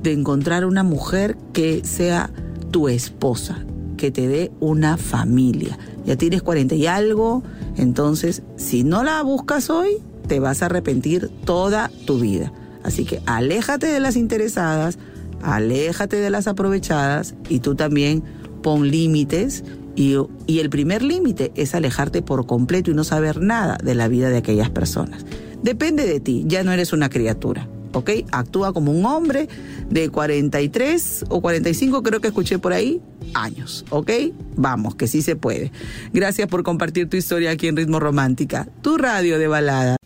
de 0.03 0.13
encontrar 0.13 0.67
una 0.67 0.83
mujer 0.83 1.39
que 1.55 1.87
sea 1.87 2.29
tu 2.71 2.91
esposa, 2.91 3.65
que 4.03 4.11
te 4.11 4.27
dé 4.27 4.51
una 4.59 4.97
familia. 4.97 5.79
Ya 6.05 6.17
tienes 6.17 6.43
40 6.43 6.75
y 6.75 6.89
algo, 6.89 7.45
entonces 7.77 8.43
si 8.57 8.83
no 8.83 9.05
la 9.05 9.23
buscas 9.23 9.71
hoy, 9.71 9.99
te 10.27 10.41
vas 10.41 10.61
a 10.61 10.67
arrepentir 10.67 11.31
toda 11.45 11.89
tu 12.05 12.19
vida. 12.19 12.53
Así 12.83 13.05
que 13.05 13.23
aléjate 13.27 13.87
de 13.87 14.01
las 14.01 14.17
interesadas, 14.17 14.99
aléjate 15.41 16.17
de 16.17 16.31
las 16.31 16.49
aprovechadas 16.49 17.37
y 17.49 17.61
tú 17.61 17.77
también 17.77 18.25
pon 18.61 18.91
límites 18.91 19.63
y, 19.95 20.17
el 20.49 20.69
primer 20.69 21.05
límite 21.05 21.53
es 21.55 21.77
alejarte 21.77 22.23
por 22.23 22.45
completo 22.45 22.91
y 22.91 22.95
no 22.95 23.05
saber 23.05 23.41
nada 23.41 23.79
de 23.85 23.95
la 23.95 24.09
vida 24.09 24.31
de 24.31 24.39
aquellas 24.39 24.71
personas. 24.71 25.25
Depende 25.63 26.07
de 26.07 26.19
ti, 26.19 26.43
ya 26.49 26.65
no 26.65 26.73
eres 26.73 26.93
una 26.93 27.09
criatura. 27.09 27.69
¿Ok? 27.93 28.11
Actúa 28.31 28.73
como 28.73 28.93
un 28.93 29.05
hombre 29.07 29.49
de 29.89 30.09
43 30.09 31.27
o 31.29 31.41
45, 31.41 32.03
creo 32.03 32.21
que 32.21 32.29
escuché 32.29 32.59
por 32.59 32.73
ahí, 32.73 33.01
años, 33.35 33.85
¿ok? 33.91 34.11
Vamos, 34.57 34.95
que 34.95 35.07
sí 35.07 35.23
se 35.23 35.37
puede. 35.37 35.73
Gracias 36.13 36.49
por 36.49 36.63
compartir 36.63 37.09
tu 37.09 37.17
historia 37.17 37.51
aquí 37.51 37.69
en 37.69 37.77
Ritmo 37.77 38.01
Romántica, 38.01 38.69
tu 38.83 38.97
radio 38.97 39.39
de 39.39 39.49
balada. 39.49 39.97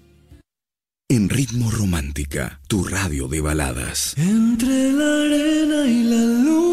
En 1.08 1.28
Ritmo 1.28 1.70
Romántica, 1.70 2.60
tu 2.66 2.82
radio 2.84 3.28
de 3.28 3.40
baladas. 3.40 4.14
Entre 4.16 4.90
la 4.92 5.20
arena 5.22 5.86
y 5.86 6.02
la 6.02 6.24
luna 6.44 6.66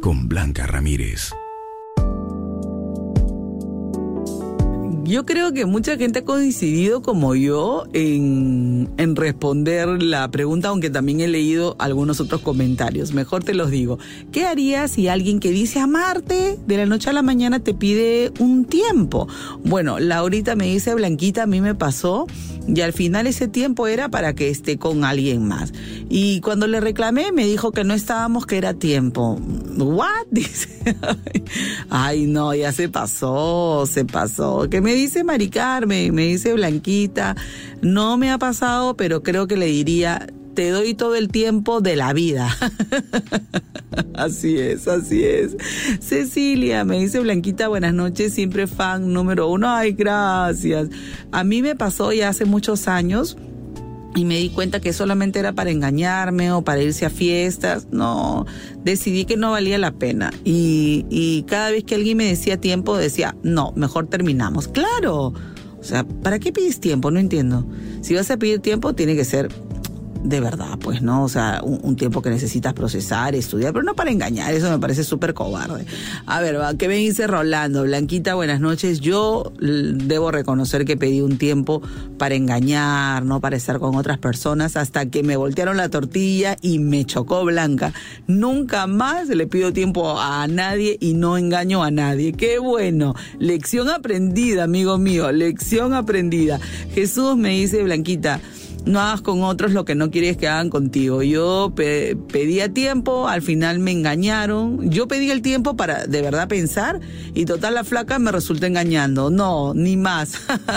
con 0.00 0.28
Blanca 0.28 0.66
Ramírez. 0.66 1.30
Yo 5.10 5.26
creo 5.26 5.52
que 5.52 5.66
mucha 5.66 5.96
gente 5.96 6.20
ha 6.20 6.24
coincidido 6.24 7.02
como 7.02 7.34
yo 7.34 7.82
en, 7.92 8.86
responder 9.16 10.00
la 10.00 10.30
pregunta, 10.30 10.68
aunque 10.68 10.88
también 10.88 11.20
he 11.20 11.26
leído 11.26 11.74
algunos 11.80 12.20
otros 12.20 12.42
comentarios. 12.42 13.12
Mejor 13.12 13.42
te 13.42 13.52
los 13.52 13.72
digo. 13.72 13.98
¿Qué 14.30 14.46
harías 14.46 14.92
si 14.92 15.08
alguien 15.08 15.40
que 15.40 15.50
dice 15.50 15.80
amarte 15.80 16.60
de 16.64 16.76
la 16.76 16.86
noche 16.86 17.10
a 17.10 17.12
la 17.12 17.22
mañana 17.22 17.58
te 17.58 17.74
pide 17.74 18.30
un 18.38 18.64
tiempo? 18.64 19.26
Bueno, 19.64 19.98
Laurita 19.98 20.54
me 20.54 20.66
dice, 20.66 20.94
Blanquita, 20.94 21.42
a 21.42 21.46
mí 21.46 21.60
me 21.60 21.74
pasó 21.74 22.28
y 22.74 22.80
al 22.80 22.92
final 22.92 23.26
ese 23.26 23.48
tiempo 23.48 23.86
era 23.86 24.08
para 24.08 24.34
que 24.34 24.48
esté 24.48 24.78
con 24.78 25.04
alguien 25.04 25.46
más. 25.46 25.72
Y 26.08 26.40
cuando 26.40 26.66
le 26.66 26.80
reclamé 26.80 27.32
me 27.32 27.44
dijo 27.44 27.72
que 27.72 27.84
no 27.84 27.94
estábamos, 27.94 28.46
que 28.46 28.58
era 28.58 28.74
tiempo. 28.74 29.38
¿What? 29.76 30.26
Dice. 30.30 30.68
Ay, 31.90 32.26
no, 32.26 32.54
ya 32.54 32.72
se 32.72 32.88
pasó, 32.88 33.84
se 33.86 34.04
pasó. 34.04 34.68
¿Qué 34.70 34.80
me 34.80 34.94
dice 34.94 35.24
Mari 35.24 35.50
Carmen? 35.50 36.14
Me 36.14 36.26
dice 36.26 36.52
Blanquita. 36.52 37.36
No 37.82 38.16
me 38.16 38.30
ha 38.30 38.38
pasado, 38.38 38.96
pero 38.96 39.22
creo 39.22 39.46
que 39.48 39.56
le 39.56 39.66
diría, 39.66 40.26
te 40.54 40.70
doy 40.70 40.94
todo 40.94 41.14
el 41.16 41.28
tiempo 41.28 41.80
de 41.80 41.96
la 41.96 42.12
vida. 42.12 42.56
así 44.14 44.58
es, 44.58 44.88
así 44.88 45.24
es. 45.24 45.56
Cecilia, 46.00 46.84
me 46.84 46.98
dice 46.98 47.20
Blanquita, 47.20 47.68
buenas 47.68 47.94
noches, 47.94 48.34
siempre 48.34 48.66
fan 48.66 49.12
número 49.12 49.48
uno. 49.48 49.68
Ay, 49.70 49.92
gracias. 49.92 50.88
A 51.32 51.44
mí 51.44 51.62
me 51.62 51.76
pasó 51.76 52.12
ya 52.12 52.28
hace 52.28 52.44
muchos 52.44 52.88
años 52.88 53.36
y 54.16 54.24
me 54.24 54.38
di 54.38 54.50
cuenta 54.50 54.80
que 54.80 54.92
solamente 54.92 55.38
era 55.38 55.52
para 55.52 55.70
engañarme 55.70 56.50
o 56.52 56.62
para 56.62 56.82
irse 56.82 57.06
a 57.06 57.10
fiestas. 57.10 57.88
No, 57.90 58.46
decidí 58.82 59.24
que 59.24 59.36
no 59.36 59.52
valía 59.52 59.78
la 59.78 59.92
pena. 59.92 60.32
Y, 60.44 61.06
y 61.10 61.44
cada 61.44 61.70
vez 61.70 61.84
que 61.84 61.94
alguien 61.94 62.16
me 62.16 62.24
decía 62.24 62.56
tiempo, 62.56 62.96
decía, 62.96 63.36
no, 63.42 63.72
mejor 63.76 64.08
terminamos. 64.08 64.68
Claro. 64.68 65.32
O 65.78 65.82
sea, 65.84 66.04
¿para 66.04 66.38
qué 66.38 66.52
pides 66.52 66.80
tiempo? 66.80 67.10
No 67.10 67.20
entiendo. 67.20 67.66
Si 68.02 68.14
vas 68.14 68.30
a 68.30 68.36
pedir 68.36 68.60
tiempo, 68.60 68.94
tiene 68.94 69.16
que 69.16 69.24
ser 69.24 69.48
de 70.22 70.40
verdad, 70.40 70.78
pues, 70.78 71.02
¿no? 71.02 71.24
O 71.24 71.28
sea, 71.28 71.60
un, 71.62 71.96
tiempo 71.96 72.22
que 72.22 72.30
necesitas 72.30 72.72
procesar, 72.72 73.34
estudiar, 73.34 73.72
pero 73.72 73.84
no 73.84 73.94
para 73.94 74.10
engañar, 74.10 74.54
eso 74.54 74.70
me 74.70 74.78
parece 74.78 75.04
súper 75.04 75.34
cobarde. 75.34 75.84
A 76.26 76.40
ver, 76.40 76.58
¿qué 76.78 76.88
me 76.88 76.94
dice 76.96 77.26
Rolando? 77.26 77.82
Blanquita, 77.82 78.34
buenas 78.34 78.60
noches. 78.60 79.00
Yo 79.00 79.52
debo 79.60 80.30
reconocer 80.30 80.84
que 80.84 80.96
pedí 80.96 81.20
un 81.20 81.38
tiempo 81.38 81.82
para 82.18 82.34
engañar, 82.34 83.24
no 83.24 83.40
para 83.40 83.56
estar 83.56 83.78
con 83.78 83.96
otras 83.96 84.18
personas, 84.18 84.76
hasta 84.76 85.06
que 85.06 85.22
me 85.22 85.36
voltearon 85.36 85.76
la 85.76 85.88
tortilla 85.88 86.56
y 86.60 86.78
me 86.78 87.04
chocó 87.04 87.44
Blanca. 87.44 87.92
Nunca 88.26 88.86
más 88.86 89.28
le 89.28 89.46
pido 89.46 89.72
tiempo 89.72 90.18
a 90.20 90.46
nadie 90.46 90.96
y 91.00 91.14
no 91.14 91.38
engaño 91.38 91.82
a 91.82 91.90
nadie. 91.90 92.32
Qué 92.32 92.58
bueno. 92.58 93.14
Lección 93.38 93.88
aprendida, 93.88 94.64
amigo 94.64 94.98
mío, 94.98 95.32
lección 95.32 95.94
aprendida. 95.94 96.60
Jesús 96.94 97.36
me 97.36 97.50
dice, 97.50 97.82
Blanquita, 97.82 98.40
no 98.84 99.00
hagas 99.00 99.22
con 99.22 99.42
otros 99.42 99.72
lo 99.72 99.84
que 99.84 99.94
no 99.94 100.10
quieres 100.10 100.36
que 100.36 100.48
hagan 100.48 100.70
contigo. 100.70 101.22
Yo 101.22 101.72
pedía 101.74 102.72
tiempo, 102.72 103.28
al 103.28 103.42
final 103.42 103.78
me 103.78 103.92
engañaron. 103.92 104.90
Yo 104.90 105.08
pedí 105.08 105.30
el 105.30 105.42
tiempo 105.42 105.76
para 105.76 106.06
de 106.06 106.22
verdad 106.22 106.48
pensar 106.48 107.00
y 107.34 107.44
total 107.44 107.74
la 107.74 107.84
flaca 107.84 108.18
me 108.18 108.32
resulta 108.32 108.66
engañando. 108.66 109.30
No, 109.30 109.74
ni 109.74 109.96
más. 109.96 110.34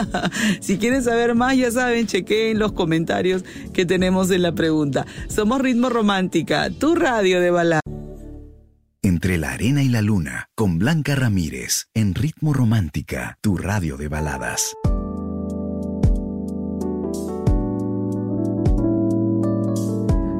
si 0.59 0.77
quieren 0.77 1.03
saber 1.03 1.35
más, 1.35 1.57
ya 1.57 1.71
saben, 1.71 2.07
chequeen 2.07 2.59
los 2.59 2.73
comentarios 2.73 3.43
que 3.73 3.85
tenemos 3.85 4.31
en 4.31 4.41
la 4.41 4.53
pregunta. 4.53 5.05
Somos 5.27 5.61
Ritmo 5.61 5.89
Romántica, 5.89 6.69
tu 6.69 6.95
radio 6.95 7.39
de 7.39 7.51
balada. 7.51 7.81
Entre 9.01 9.37
la 9.37 9.51
arena 9.51 9.83
y 9.83 9.89
la 9.89 10.01
luna, 10.01 10.47
con 10.55 10.79
Blanca 10.79 11.15
Ramírez, 11.15 11.87
en 11.93 12.15
Ritmo 12.15 12.53
Romántica, 12.53 13.37
tu 13.41 13.57
radio 13.57 13.97
de 13.97 14.07
baladas. 14.07 14.75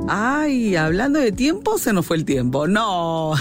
Ay, 0.08 0.76
hablando 0.76 1.18
de 1.18 1.32
tiempo, 1.32 1.78
se 1.78 1.94
nos 1.94 2.06
fue 2.06 2.18
el 2.18 2.26
tiempo. 2.26 2.68
No, 2.68 3.36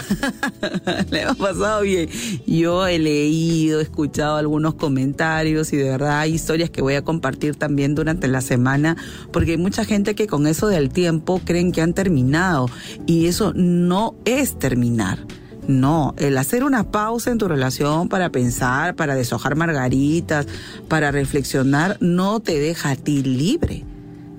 le 1.11 1.23
hemos 1.23 1.37
pasado 1.37 1.83
bien. 1.83 2.09
Yo 2.47 2.87
he 2.87 3.01
leído, 3.01 3.81
he 3.81 3.83
escuchado 3.83 4.37
algunos 4.37 4.75
comentarios 4.75 5.73
y 5.73 5.77
de 5.77 5.91
verdad 5.91 6.21
hay 6.21 6.35
historias 6.35 6.71
que 6.71 6.81
voy 6.81 6.95
a 6.95 7.03
compartir 7.03 7.57
también 7.57 7.97
durante 7.97 8.29
la 8.29 8.41
semana, 8.41 8.97
porque 9.33 9.53
hay 9.53 9.57
mucha 9.57 9.85
gente 9.85 10.15
que 10.15 10.29
con 10.29 10.47
eso 10.47 10.69
del 10.69 10.91
tiempo 10.91 11.41
creen 11.45 11.73
que 11.73 11.83
han 11.83 11.95
terminado 11.95 12.69
y 13.07 13.27
eso 13.27 13.53
no 13.55 14.15
es 14.25 14.57
terminar. 14.59 15.19
No, 15.67 16.15
el 16.19 16.39
hacer 16.39 16.65
una 16.65 16.91
pausa 16.91 17.31
en 17.33 17.39
tu 17.39 17.49
relación 17.49 18.09
para 18.09 18.31
pensar, 18.31 18.95
para 18.95 19.17
deshojar 19.17 19.57
margaritas, 19.57 20.47
para 20.89 21.11
reflexionar, 21.11 21.97
no 22.01 22.41
te 22.41 22.59
deja 22.59 22.91
a 22.91 22.97
ti 22.97 23.23
libre 23.23 23.85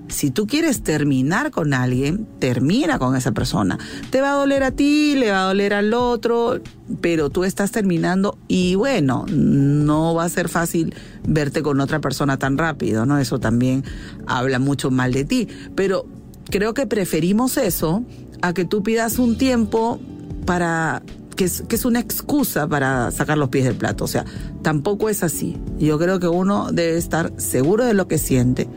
si 0.08 0.30
tú 0.30 0.46
quieres 0.46 0.82
terminar 0.82 1.50
con 1.50 1.72
alguien, 1.72 2.26
termina 2.38 2.98
con 2.98 3.16
esa 3.16 3.32
persona. 3.32 3.78
Te 4.10 4.20
va 4.20 4.32
a 4.32 4.36
doler 4.36 4.62
a 4.62 4.70
ti, 4.70 5.14
le 5.16 5.30
va 5.30 5.44
a 5.44 5.46
doler 5.46 5.74
al 5.74 5.94
otro, 5.94 6.60
pero 7.00 7.30
tú 7.30 7.44
estás 7.44 7.70
terminando 7.70 8.36
y 8.46 8.74
bueno, 8.74 9.24
no 9.28 10.14
va 10.14 10.24
a 10.24 10.28
ser 10.28 10.48
fácil 10.48 10.94
verte 11.26 11.62
con 11.62 11.80
otra 11.80 12.00
persona 12.00 12.38
tan 12.38 12.58
rápido, 12.58 13.06
¿no? 13.06 13.18
Eso 13.18 13.38
también 13.38 13.84
habla 14.26 14.58
mucho 14.58 14.90
mal 14.90 15.12
de 15.12 15.24
ti. 15.24 15.48
Pero 15.74 16.06
creo 16.50 16.74
que 16.74 16.86
preferimos 16.86 17.56
eso 17.56 18.04
a 18.42 18.52
que 18.52 18.64
tú 18.64 18.82
pidas 18.82 19.18
un 19.18 19.38
tiempo 19.38 20.00
para 20.44 21.02
que 21.34 21.46
es, 21.46 21.62
que 21.62 21.74
es, 21.74 21.84
una 21.84 21.98
excusa 21.98 22.68
para 22.68 23.10
sacar 23.10 23.38
los 23.38 23.48
pies 23.48 23.64
del 23.64 23.74
plato. 23.74 24.04
O 24.04 24.08
sea, 24.08 24.24
tampoco 24.62 25.08
es 25.08 25.24
así. 25.24 25.56
Yo 25.78 25.98
creo 25.98 26.20
que 26.20 26.28
uno 26.28 26.70
debe 26.70 26.96
estar 26.96 27.32
seguro 27.38 27.84
de 27.84 27.94
lo 27.94 28.06
que 28.06 28.18
siente 28.18 28.68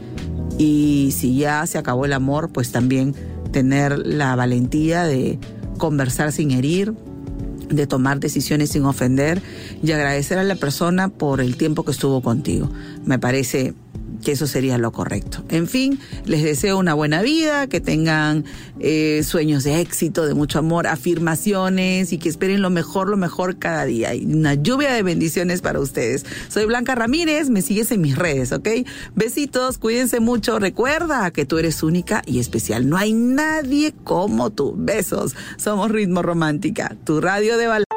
y 0.57 1.13
si 1.15 1.35
ya 1.35 1.65
se 1.65 1.77
acabó 1.77 2.05
el 2.05 2.13
amor, 2.13 2.49
pues 2.49 2.71
también 2.71 3.15
tener 3.51 3.99
la 4.05 4.35
valentía 4.35 5.03
de 5.03 5.39
conversar 5.77 6.31
sin 6.31 6.51
herir, 6.51 6.93
de 7.69 7.87
tomar 7.87 8.19
decisiones 8.19 8.69
sin 8.71 8.85
ofender 8.85 9.41
y 9.83 9.91
agradecer 9.91 10.37
a 10.37 10.43
la 10.43 10.55
persona 10.55 11.09
por 11.09 11.41
el 11.41 11.57
tiempo 11.57 11.83
que 11.83 11.91
estuvo 11.91 12.21
contigo. 12.21 12.69
Me 13.05 13.19
parece 13.19 13.73
que 14.23 14.31
eso 14.33 14.47
sería 14.47 14.77
lo 14.77 14.91
correcto. 14.91 15.43
En 15.49 15.67
fin, 15.67 15.99
les 16.25 16.43
deseo 16.43 16.77
una 16.77 16.93
buena 16.93 17.21
vida, 17.21 17.67
que 17.67 17.79
tengan 17.79 18.45
eh, 18.79 19.21
sueños 19.23 19.63
de 19.63 19.81
éxito, 19.81 20.25
de 20.25 20.33
mucho 20.33 20.59
amor, 20.59 20.87
afirmaciones 20.87 22.13
y 22.13 22.17
que 22.17 22.29
esperen 22.29 22.61
lo 22.61 22.69
mejor, 22.69 23.09
lo 23.09 23.17
mejor 23.17 23.57
cada 23.57 23.85
día. 23.85 24.11
Una 24.21 24.53
lluvia 24.53 24.91
de 24.93 25.03
bendiciones 25.03 25.61
para 25.61 25.79
ustedes. 25.79 26.25
Soy 26.49 26.65
Blanca 26.65 26.95
Ramírez, 26.95 27.49
me 27.49 27.61
sigues 27.61 27.91
en 27.91 28.01
mis 28.01 28.17
redes, 28.17 28.51
¿ok? 28.51 28.69
Besitos, 29.15 29.77
cuídense 29.77 30.19
mucho. 30.19 30.59
Recuerda 30.59 31.31
que 31.31 31.45
tú 31.45 31.57
eres 31.57 31.83
única 31.83 32.21
y 32.25 32.39
especial. 32.39 32.89
No 32.89 32.97
hay 32.97 33.13
nadie 33.13 33.93
como 34.03 34.49
tú. 34.49 34.75
Besos. 34.77 35.35
Somos 35.57 35.91
Ritmo 35.91 36.21
Romántica, 36.21 36.95
tu 37.05 37.21
radio 37.21 37.57
de 37.57 37.67
balada. 37.67 37.96